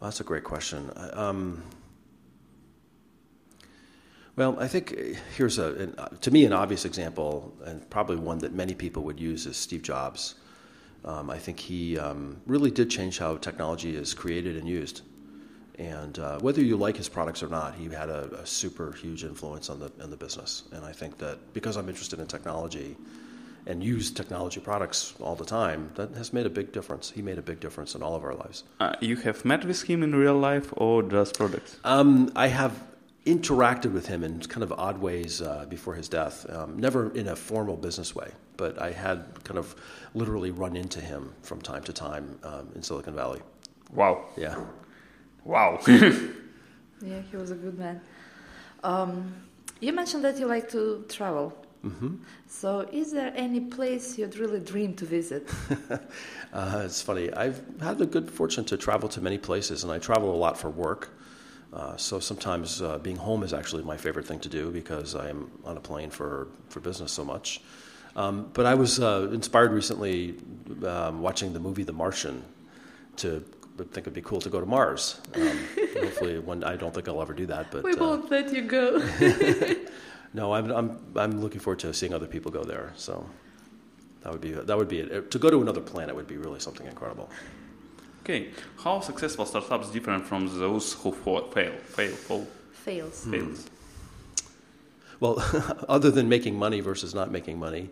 Well, 0.00 0.08
that's 0.08 0.20
a 0.20 0.24
great 0.24 0.44
question. 0.44 0.90
Um, 1.12 1.62
well, 4.40 4.56
I 4.58 4.68
think 4.68 4.92
uh, 4.92 5.18
here's 5.36 5.58
a, 5.58 5.74
an, 5.74 5.94
uh, 5.98 6.08
to 6.22 6.30
me, 6.30 6.46
an 6.46 6.54
obvious 6.54 6.86
example, 6.86 7.52
and 7.66 7.78
probably 7.90 8.16
one 8.16 8.38
that 8.38 8.54
many 8.54 8.72
people 8.72 9.02
would 9.02 9.20
use 9.20 9.44
is 9.44 9.58
Steve 9.58 9.82
Jobs. 9.82 10.34
Um, 11.04 11.28
I 11.28 11.38
think 11.38 11.60
he 11.60 11.98
um, 11.98 12.40
really 12.46 12.70
did 12.70 12.88
change 12.88 13.18
how 13.18 13.36
technology 13.36 13.94
is 13.94 14.14
created 14.14 14.56
and 14.56 14.66
used. 14.66 15.02
And 15.78 16.18
uh, 16.18 16.38
whether 16.38 16.62
you 16.62 16.78
like 16.78 16.96
his 16.96 17.06
products 17.06 17.42
or 17.42 17.48
not, 17.48 17.74
he 17.74 17.84
had 17.90 18.08
a, 18.08 18.34
a 18.40 18.46
super 18.46 18.92
huge 18.92 19.24
influence 19.24 19.68
on 19.68 19.78
the, 19.78 19.92
on 20.02 20.08
the 20.08 20.16
business. 20.16 20.62
And 20.72 20.86
I 20.86 20.92
think 20.92 21.18
that 21.18 21.52
because 21.52 21.76
I'm 21.76 21.90
interested 21.90 22.18
in 22.18 22.26
technology 22.26 22.96
and 23.66 23.84
use 23.84 24.10
technology 24.10 24.60
products 24.60 25.12
all 25.20 25.34
the 25.34 25.44
time, 25.44 25.90
that 25.96 26.14
has 26.14 26.32
made 26.32 26.46
a 26.46 26.50
big 26.50 26.72
difference. 26.72 27.10
He 27.10 27.20
made 27.20 27.36
a 27.36 27.42
big 27.42 27.60
difference 27.60 27.94
in 27.94 28.02
all 28.02 28.14
of 28.16 28.24
our 28.24 28.34
lives. 28.34 28.64
Uh, 28.80 28.94
you 29.02 29.16
have 29.16 29.44
met 29.44 29.66
with 29.66 29.82
him 29.82 30.02
in 30.02 30.14
real 30.14 30.38
life 30.38 30.72
or 30.78 31.02
just 31.02 31.36
products? 31.36 31.76
Um, 31.84 32.32
I 32.34 32.46
have 32.46 32.89
interacted 33.26 33.92
with 33.92 34.06
him 34.06 34.24
in 34.24 34.40
kind 34.40 34.62
of 34.62 34.72
odd 34.72 34.98
ways 34.98 35.42
uh, 35.42 35.66
before 35.68 35.94
his 35.94 36.08
death. 36.08 36.48
Um, 36.50 36.78
never 36.78 37.14
in 37.14 37.28
a 37.28 37.36
formal 37.36 37.76
business 37.76 38.14
way, 38.14 38.30
but 38.56 38.80
I 38.80 38.92
had 38.92 39.24
kind 39.44 39.58
of 39.58 39.74
literally 40.14 40.50
run 40.50 40.76
into 40.76 41.00
him 41.00 41.32
from 41.42 41.60
time 41.60 41.82
to 41.84 41.92
time 41.92 42.38
um, 42.44 42.68
in 42.74 42.82
Silicon 42.82 43.14
Valley. 43.14 43.40
Wow, 43.92 44.24
Yeah. 44.36 44.56
wow. 45.44 45.78
Yeah, 47.02 47.22
he 47.30 47.36
was 47.38 47.50
a 47.50 47.54
good 47.54 47.78
man. 47.78 47.98
Um, 48.84 49.32
you 49.80 49.90
mentioned 49.94 50.22
that 50.24 50.38
you 50.38 50.44
like 50.46 50.70
to 50.72 51.02
travel. 51.08 51.56
Mm-hmm. 51.82 52.16
So, 52.46 52.80
is 52.92 53.10
there 53.10 53.32
any 53.34 53.60
place 53.60 54.18
you'd 54.18 54.36
really 54.36 54.60
dream 54.60 54.94
to 54.96 55.04
visit? 55.06 55.48
Uh, 56.52 56.82
it's 56.84 57.00
funny. 57.00 57.32
I've 57.32 57.62
had 57.80 57.96
the 57.96 58.06
good 58.06 58.28
fortune 58.28 58.64
to 58.64 58.76
travel 58.76 59.08
to 59.10 59.20
many 59.20 59.38
places, 59.38 59.84
and 59.84 59.92
I 59.92 59.98
travel 60.00 60.34
a 60.34 60.36
lot 60.36 60.58
for 60.58 60.68
work. 60.68 61.10
Uh, 61.72 61.96
so 61.96 62.18
sometimes 62.18 62.82
uh, 62.82 62.98
being 62.98 63.16
home 63.16 63.42
is 63.42 63.52
actually 63.52 63.82
my 63.82 63.96
favorite 63.96 64.26
thing 64.26 64.40
to 64.40 64.48
do 64.48 64.70
because 64.70 65.14
I 65.14 65.28
am 65.28 65.50
on 65.64 65.76
a 65.76 65.80
plane 65.80 66.10
for, 66.10 66.48
for 66.68 66.80
business 66.80 67.12
so 67.12 67.24
much. 67.24 67.60
Um, 68.16 68.50
but 68.52 68.66
I 68.66 68.74
was 68.74 68.98
uh, 68.98 69.30
inspired 69.32 69.72
recently 69.72 70.34
um, 70.84 71.20
watching 71.20 71.52
the 71.52 71.60
movie 71.60 71.84
The 71.84 71.92
Martian 71.92 72.42
to 73.16 73.44
think 73.78 74.04
it'd 74.04 74.14
be 74.14 74.22
cool 74.22 74.40
to 74.40 74.50
go 74.50 74.60
to 74.60 74.66
Mars. 74.66 75.20
Um, 75.34 75.42
hopefully, 76.00 76.38
one 76.38 76.64
I 76.64 76.76
don't 76.76 76.94
think 76.94 77.08
I'll 77.08 77.22
ever 77.22 77.32
do 77.32 77.46
that, 77.46 77.70
but 77.70 77.82
we 77.82 77.94
uh, 77.94 77.96
won't 77.96 78.30
let 78.30 78.52
you 78.52 78.62
go. 78.62 78.98
no, 80.34 80.52
I'm, 80.52 80.70
I'm 80.70 80.98
I'm 81.16 81.40
looking 81.40 81.60
forward 81.60 81.78
to 81.80 81.94
seeing 81.94 82.14
other 82.14 82.26
people 82.26 82.50
go 82.50 82.64
there. 82.64 82.92
So 82.96 83.26
that 84.22 84.32
would 84.32 84.40
be 84.40 84.52
that 84.52 84.76
would 84.76 84.88
be 84.88 85.00
it. 85.00 85.30
To 85.30 85.38
go 85.38 85.50
to 85.50 85.62
another 85.62 85.80
planet 85.80 86.14
would 86.14 86.26
be 86.26 86.36
really 86.36 86.60
something 86.60 86.86
incredible. 86.86 87.30
Okay, 88.20 88.48
how 88.82 89.00
successful 89.00 89.46
startups 89.46 89.90
different 89.90 90.26
from 90.26 90.46
those 90.58 90.92
who 90.94 91.12
fa- 91.12 91.50
fail, 91.52 91.72
fail, 91.72 92.12
fall, 92.12 92.46
Fails. 92.72 93.24
fails? 93.24 93.68
Well, 95.20 95.42
other 95.88 96.10
than 96.10 96.28
making 96.28 96.56
money 96.58 96.80
versus 96.80 97.14
not 97.14 97.30
making 97.30 97.58
money, 97.58 97.90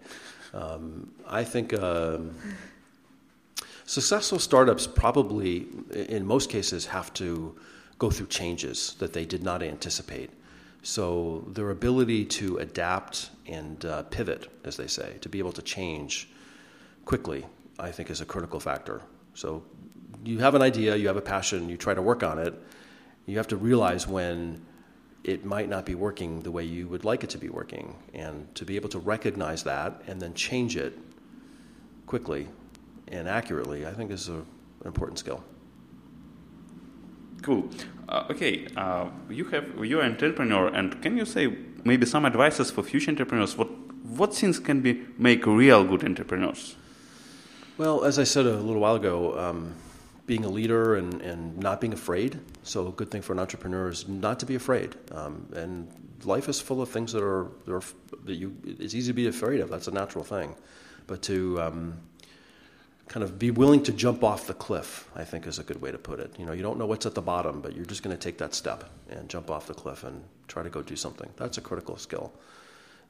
um, 0.54 1.10
I 1.26 1.44
think 1.44 1.74
um, 1.74 2.34
successful 3.84 4.38
startups 4.38 4.86
probably, 4.86 5.66
in 5.92 6.24
most 6.26 6.50
cases, 6.50 6.86
have 6.86 7.12
to 7.14 7.54
go 7.98 8.10
through 8.10 8.28
changes 8.28 8.94
that 8.98 9.12
they 9.12 9.24
did 9.24 9.42
not 9.42 9.62
anticipate. 9.62 10.30
So 10.82 11.44
their 11.48 11.70
ability 11.70 12.24
to 12.26 12.58
adapt 12.58 13.30
and 13.46 13.84
uh, 13.84 14.04
pivot, 14.04 14.48
as 14.64 14.76
they 14.76 14.86
say, 14.86 15.16
to 15.20 15.28
be 15.28 15.38
able 15.38 15.52
to 15.52 15.62
change 15.62 16.28
quickly, 17.04 17.44
I 17.78 17.90
think 17.90 18.10
is 18.10 18.20
a 18.20 18.24
critical 18.24 18.60
factor. 18.60 19.02
So 19.34 19.62
you 20.24 20.38
have 20.38 20.54
an 20.54 20.62
idea, 20.62 20.96
you 20.96 21.06
have 21.08 21.16
a 21.16 21.22
passion, 21.22 21.68
you 21.68 21.76
try 21.76 21.94
to 21.94 22.02
work 22.02 22.22
on 22.22 22.38
it. 22.38 22.54
You 23.26 23.36
have 23.36 23.48
to 23.48 23.56
realize 23.56 24.06
when 24.06 24.64
it 25.24 25.44
might 25.44 25.68
not 25.68 25.84
be 25.84 25.94
working 25.94 26.42
the 26.42 26.50
way 26.50 26.64
you 26.64 26.88
would 26.88 27.04
like 27.04 27.24
it 27.24 27.30
to 27.30 27.38
be 27.38 27.48
working, 27.48 27.96
and 28.14 28.52
to 28.54 28.64
be 28.64 28.76
able 28.76 28.88
to 28.90 28.98
recognize 28.98 29.64
that 29.64 30.02
and 30.06 30.20
then 30.20 30.32
change 30.34 30.76
it 30.76 30.98
quickly 32.06 32.48
and 33.08 33.28
accurately, 33.28 33.86
I 33.86 33.92
think 33.92 34.10
is 34.10 34.28
a, 34.28 34.34
an 34.34 34.86
important 34.86 35.18
skill. 35.18 35.42
Cool. 37.42 37.68
Uh, 38.08 38.24
okay, 38.30 38.66
uh, 38.76 39.08
you 39.28 39.44
have 39.46 39.84
you're 39.84 40.02
an 40.02 40.12
entrepreneur, 40.12 40.68
and 40.68 41.00
can 41.02 41.16
you 41.16 41.24
say 41.24 41.54
maybe 41.84 42.06
some 42.06 42.26
advices 42.26 42.70
for 42.70 42.82
future 42.82 43.10
entrepreneurs? 43.10 43.56
What 43.56 43.68
what 44.04 44.34
things 44.34 44.58
can 44.58 44.80
be 44.80 45.06
make 45.18 45.46
real 45.46 45.84
good 45.84 46.04
entrepreneurs? 46.04 46.76
Well, 47.76 48.04
as 48.04 48.18
I 48.18 48.24
said 48.24 48.46
a 48.46 48.56
little 48.56 48.80
while 48.80 48.96
ago, 48.96 49.38
um, 49.38 49.74
being 50.28 50.44
a 50.44 50.48
leader 50.48 50.94
and, 50.94 51.20
and 51.22 51.58
not 51.58 51.80
being 51.80 51.92
afraid. 51.92 52.38
So, 52.62 52.86
a 52.86 52.92
good 52.92 53.10
thing 53.10 53.22
for 53.22 53.32
an 53.32 53.40
entrepreneur 53.40 53.88
is 53.88 54.06
not 54.06 54.38
to 54.40 54.46
be 54.46 54.54
afraid. 54.54 54.94
Um, 55.10 55.48
and 55.56 55.90
life 56.24 56.48
is 56.48 56.60
full 56.60 56.80
of 56.80 56.90
things 56.90 57.12
that 57.14 57.24
are, 57.24 57.48
that 57.64 57.72
are 57.72 57.82
that 58.24 58.34
you. 58.34 58.54
It's 58.64 58.94
easy 58.94 59.10
to 59.10 59.16
be 59.16 59.26
afraid 59.26 59.60
of. 59.60 59.70
That's 59.70 59.88
a 59.88 59.90
natural 59.90 60.22
thing, 60.22 60.54
but 61.08 61.22
to 61.22 61.60
um, 61.60 61.94
kind 63.08 63.24
of 63.24 63.38
be 63.38 63.50
willing 63.50 63.82
to 63.84 63.92
jump 63.92 64.22
off 64.22 64.46
the 64.46 64.54
cliff, 64.54 65.08
I 65.16 65.24
think, 65.24 65.46
is 65.46 65.58
a 65.58 65.64
good 65.64 65.80
way 65.80 65.90
to 65.90 65.98
put 65.98 66.20
it. 66.20 66.34
You 66.38 66.46
know, 66.46 66.52
you 66.52 66.62
don't 66.62 66.78
know 66.78 66.86
what's 66.86 67.06
at 67.06 67.14
the 67.14 67.22
bottom, 67.22 67.60
but 67.60 67.74
you're 67.74 67.86
just 67.86 68.02
going 68.02 68.16
to 68.16 68.22
take 68.22 68.38
that 68.38 68.54
step 68.54 68.84
and 69.08 69.28
jump 69.28 69.50
off 69.50 69.66
the 69.66 69.74
cliff 69.74 70.04
and 70.04 70.22
try 70.46 70.62
to 70.62 70.70
go 70.70 70.82
do 70.82 70.94
something. 70.94 71.28
That's 71.36 71.58
a 71.58 71.62
critical 71.62 71.96
skill. 71.96 72.32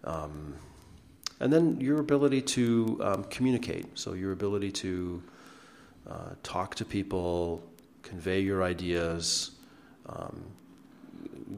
Um, 0.04 0.54
and 1.40 1.52
then 1.52 1.80
your 1.80 1.98
ability 1.98 2.42
to 2.42 3.00
um, 3.02 3.24
communicate. 3.24 3.98
So 3.98 4.12
your 4.12 4.32
ability 4.32 4.72
to 4.72 5.22
uh, 6.10 6.30
talk 6.42 6.74
to 6.76 6.84
people, 6.84 7.62
convey 8.02 8.40
your 8.40 8.62
ideas, 8.62 9.52
um, 10.08 10.42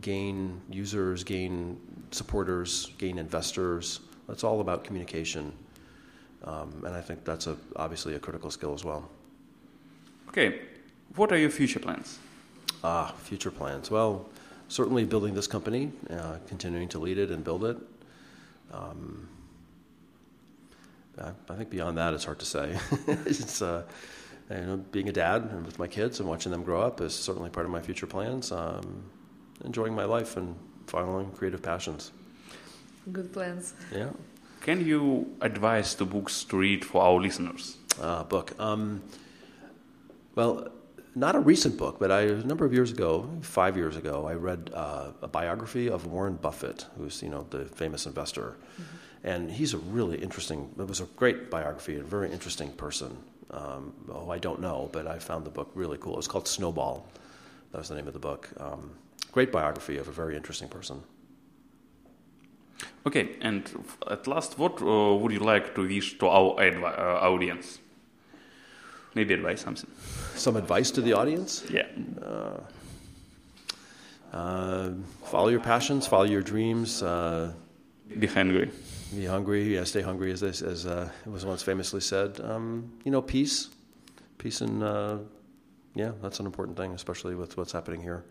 gain 0.01 0.61
users, 0.71 1.25
gain 1.25 1.81
supporters, 2.11 2.93
gain 2.99 3.19
investors. 3.19 4.01
That's 4.29 4.45
all 4.45 4.61
about 4.61 4.85
communication. 4.85 5.53
Um, 6.45 6.83
and 6.87 6.95
I 6.95 7.01
think 7.01 7.25
that's 7.25 7.47
a, 7.47 7.57
obviously 7.77 8.15
a 8.15 8.19
critical 8.19 8.51
skill 8.51 8.75
as 8.75 8.85
well. 8.85 9.09
Okay, 10.29 10.61
what 11.17 11.33
are 11.33 11.39
your 11.39 11.51
future 11.51 11.81
plans? 11.81 12.19
Ah, 12.83 13.13
future 13.19 13.51
plans. 13.51 13.91
Well, 13.91 14.29
certainly 14.69 15.05
building 15.05 15.35
this 15.35 15.47
company, 15.47 15.91
uh, 16.09 16.37
continuing 16.49 16.89
to 16.89 16.99
lead 16.99 17.19
it 17.19 17.31
and 17.31 17.45
build 17.45 17.65
it. 17.65 17.77
Um, 18.73 19.29
I, 21.21 21.33
I 21.49 21.57
think 21.57 21.71
beyond 21.71 21.99
that, 21.99 22.15
it's 22.15 22.25
hard 22.25 22.39
to 22.39 22.47
say. 22.47 22.79
it's 23.27 23.61
uh, 23.61 23.83
you 24.51 24.67
know, 24.67 24.77
being 24.77 25.09
a 25.09 25.13
dad 25.13 25.43
and 25.53 25.65
with 25.65 25.79
my 25.79 25.87
kids 25.87 26.21
and 26.21 26.29
watching 26.29 26.53
them 26.53 26.63
grow 26.63 26.81
up 26.81 27.01
is 27.01 27.15
certainly 27.15 27.51
part 27.51 27.67
of 27.67 27.73
my 27.73 27.81
future 27.81 28.07
plans. 28.07 28.53
Um, 28.53 29.05
enjoying 29.65 29.95
my 29.95 30.05
life 30.05 30.37
and 30.37 30.57
following 30.87 31.31
creative 31.33 31.63
passions. 31.63 32.13
Good 33.13 33.33
plans. 33.33 33.75
Yeah. 33.95 34.11
Can 34.63 34.85
you 34.85 35.37
advise 35.41 35.95
the 35.95 36.05
books 36.05 36.45
to 36.45 36.57
read 36.57 36.85
for 36.85 37.03
our 37.03 37.21
listeners? 37.21 37.77
uh, 38.01 38.25
book. 38.25 38.59
Um, 38.59 39.03
well, 40.35 40.69
not 41.15 41.35
a 41.35 41.41
recent 41.41 41.77
book, 41.77 41.99
but 41.99 42.11
I, 42.11 42.21
a 42.23 42.45
number 42.45 42.65
of 42.65 42.73
years 42.73 42.93
ago, 42.93 43.29
five 43.43 43.77
years 43.77 43.97
ago, 43.97 44.27
I 44.27 44.35
read 44.35 44.71
uh, 44.73 45.11
a 45.23 45.29
biography 45.29 45.89
of 45.89 46.07
Warren 46.07 46.37
Buffett, 46.37 46.87
who's 46.97 47.23
you 47.23 47.29
know 47.29 47.47
the 47.51 47.65
famous 47.65 48.07
investor, 48.07 48.57
and 49.25 49.51
he's 49.51 49.75
a 49.75 49.79
really 49.79 50.19
interesting. 50.19 50.71
It 50.79 50.87
was 50.87 51.01
a 51.01 51.07
great 51.17 51.51
biography, 51.51 51.97
a 51.97 52.03
very 52.03 52.31
interesting 52.31 52.73
person. 52.73 53.17
Um, 53.53 53.93
oh, 54.13 54.31
I 54.31 54.39
don't 54.39 54.61
know, 54.61 54.89
but 54.93 55.07
I 55.07 55.19
found 55.19 55.45
the 55.45 55.51
book 55.51 55.71
really 55.75 55.99
cool. 55.99 56.15
It 56.15 56.19
was 56.19 56.29
called 56.29 56.47
Snowball. 56.47 57.07
That 57.73 57.79
was 57.79 57.89
the 57.89 57.97
name 57.97 58.07
of 58.07 58.13
the 58.13 58.21
book. 58.21 58.49
Um, 58.59 58.93
great 59.33 59.51
biography 59.51 59.99
of 59.99 60.09
a 60.09 60.13
very 60.13 60.37
interesting 60.37 60.69
person. 60.69 61.03
Okay, 63.07 63.37
and 63.41 63.69
at 64.11 64.27
last, 64.27 64.59
what 64.59 64.81
uh, 64.83 65.15
would 65.15 65.33
you 65.33 65.41
like 65.41 65.75
to 65.75 65.83
wish 65.83 66.19
to 66.19 66.27
our 66.29 66.57
advi- 66.57 66.99
uh, 66.99 67.31
audience? 67.31 67.79
Maybe 69.15 69.35
advice 69.35 69.63
something. 69.63 69.91
Some 70.37 70.57
advice 70.57 70.91
to 70.93 71.01
the 71.01 71.15
audience? 71.15 71.65
Yeah. 71.71 71.87
Uh, 74.33 74.91
follow 75.25 75.49
your 75.49 75.61
passions, 75.61 76.07
follow 76.07 76.25
your 76.25 76.43
dreams. 76.43 77.03
Uh, 77.03 77.53
Be 78.19 78.27
hungry. 78.27 78.71
Be 79.17 79.27
hungry. 79.27 79.75
Yeah, 79.75 79.85
stay 79.85 80.03
hungry, 80.03 80.33
as 80.33 80.41
this, 80.41 80.63
as 80.63 80.87
uh, 80.87 81.09
it 81.27 81.31
was 81.31 81.45
once 81.45 81.63
famously 81.63 82.01
said. 82.01 82.41
Um, 82.41 82.93
you 83.05 83.11
know, 83.11 83.23
peace, 83.23 83.69
peace, 84.39 84.61
and 84.61 84.83
uh, 84.83 85.19
yeah, 85.95 86.13
that's 86.23 86.41
an 86.41 86.47
important 86.47 86.77
thing, 86.77 86.93
especially 86.93 87.35
with 87.35 87.57
what's 87.57 87.73
happening 87.73 88.01
here. 88.01 88.25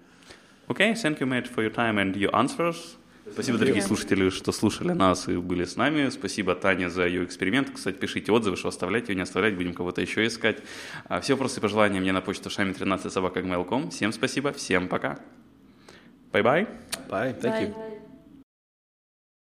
Okay, 0.70 0.94
thank 0.94 1.20
you, 1.20 1.26
Matt, 1.26 1.48
for 1.48 1.62
your 1.62 1.72
time 1.72 1.98
and 1.98 2.16
your 2.16 2.36
answers. 2.36 2.98
Спасибо, 3.32 3.60
дорогие 3.60 3.84
слушатели, 3.84 4.30
что 4.30 4.52
слушали 4.52 4.94
нас 4.94 5.28
и 5.28 5.38
были 5.38 5.64
с 5.64 5.76
нами. 5.76 6.10
Спасибо 6.10 6.56
Тане 6.56 6.90
за 6.90 7.06
ее 7.06 7.24
эксперимент. 7.24 7.70
Кстати, 7.70 7.96
пишите 7.96 8.32
отзывы, 8.32 8.58
что 8.58 8.70
оставлять 8.70 9.10
ее, 9.10 9.16
не 9.16 9.22
оставлять, 9.22 9.56
будем 9.56 9.74
кого-то 9.74 10.02
еще 10.02 10.26
искать. 10.26 10.58
А 11.06 11.22
Все 11.22 11.34
вопросы 11.34 11.60
и 11.60 11.62
пожелания 11.62 12.00
мне 12.00 12.12
на 12.12 12.22
почту 12.22 12.50
шами 12.50 12.74
13 12.74 13.12
собака 13.12 13.44
Всем 13.92 14.12
спасибо, 14.14 14.52
всем 14.52 14.88
пока. 14.88 15.20
Bye-bye. 16.32 16.68
Bye. 17.10 17.40
Thank 17.40 17.62
you. 17.62 17.74
Bye. 17.74 17.89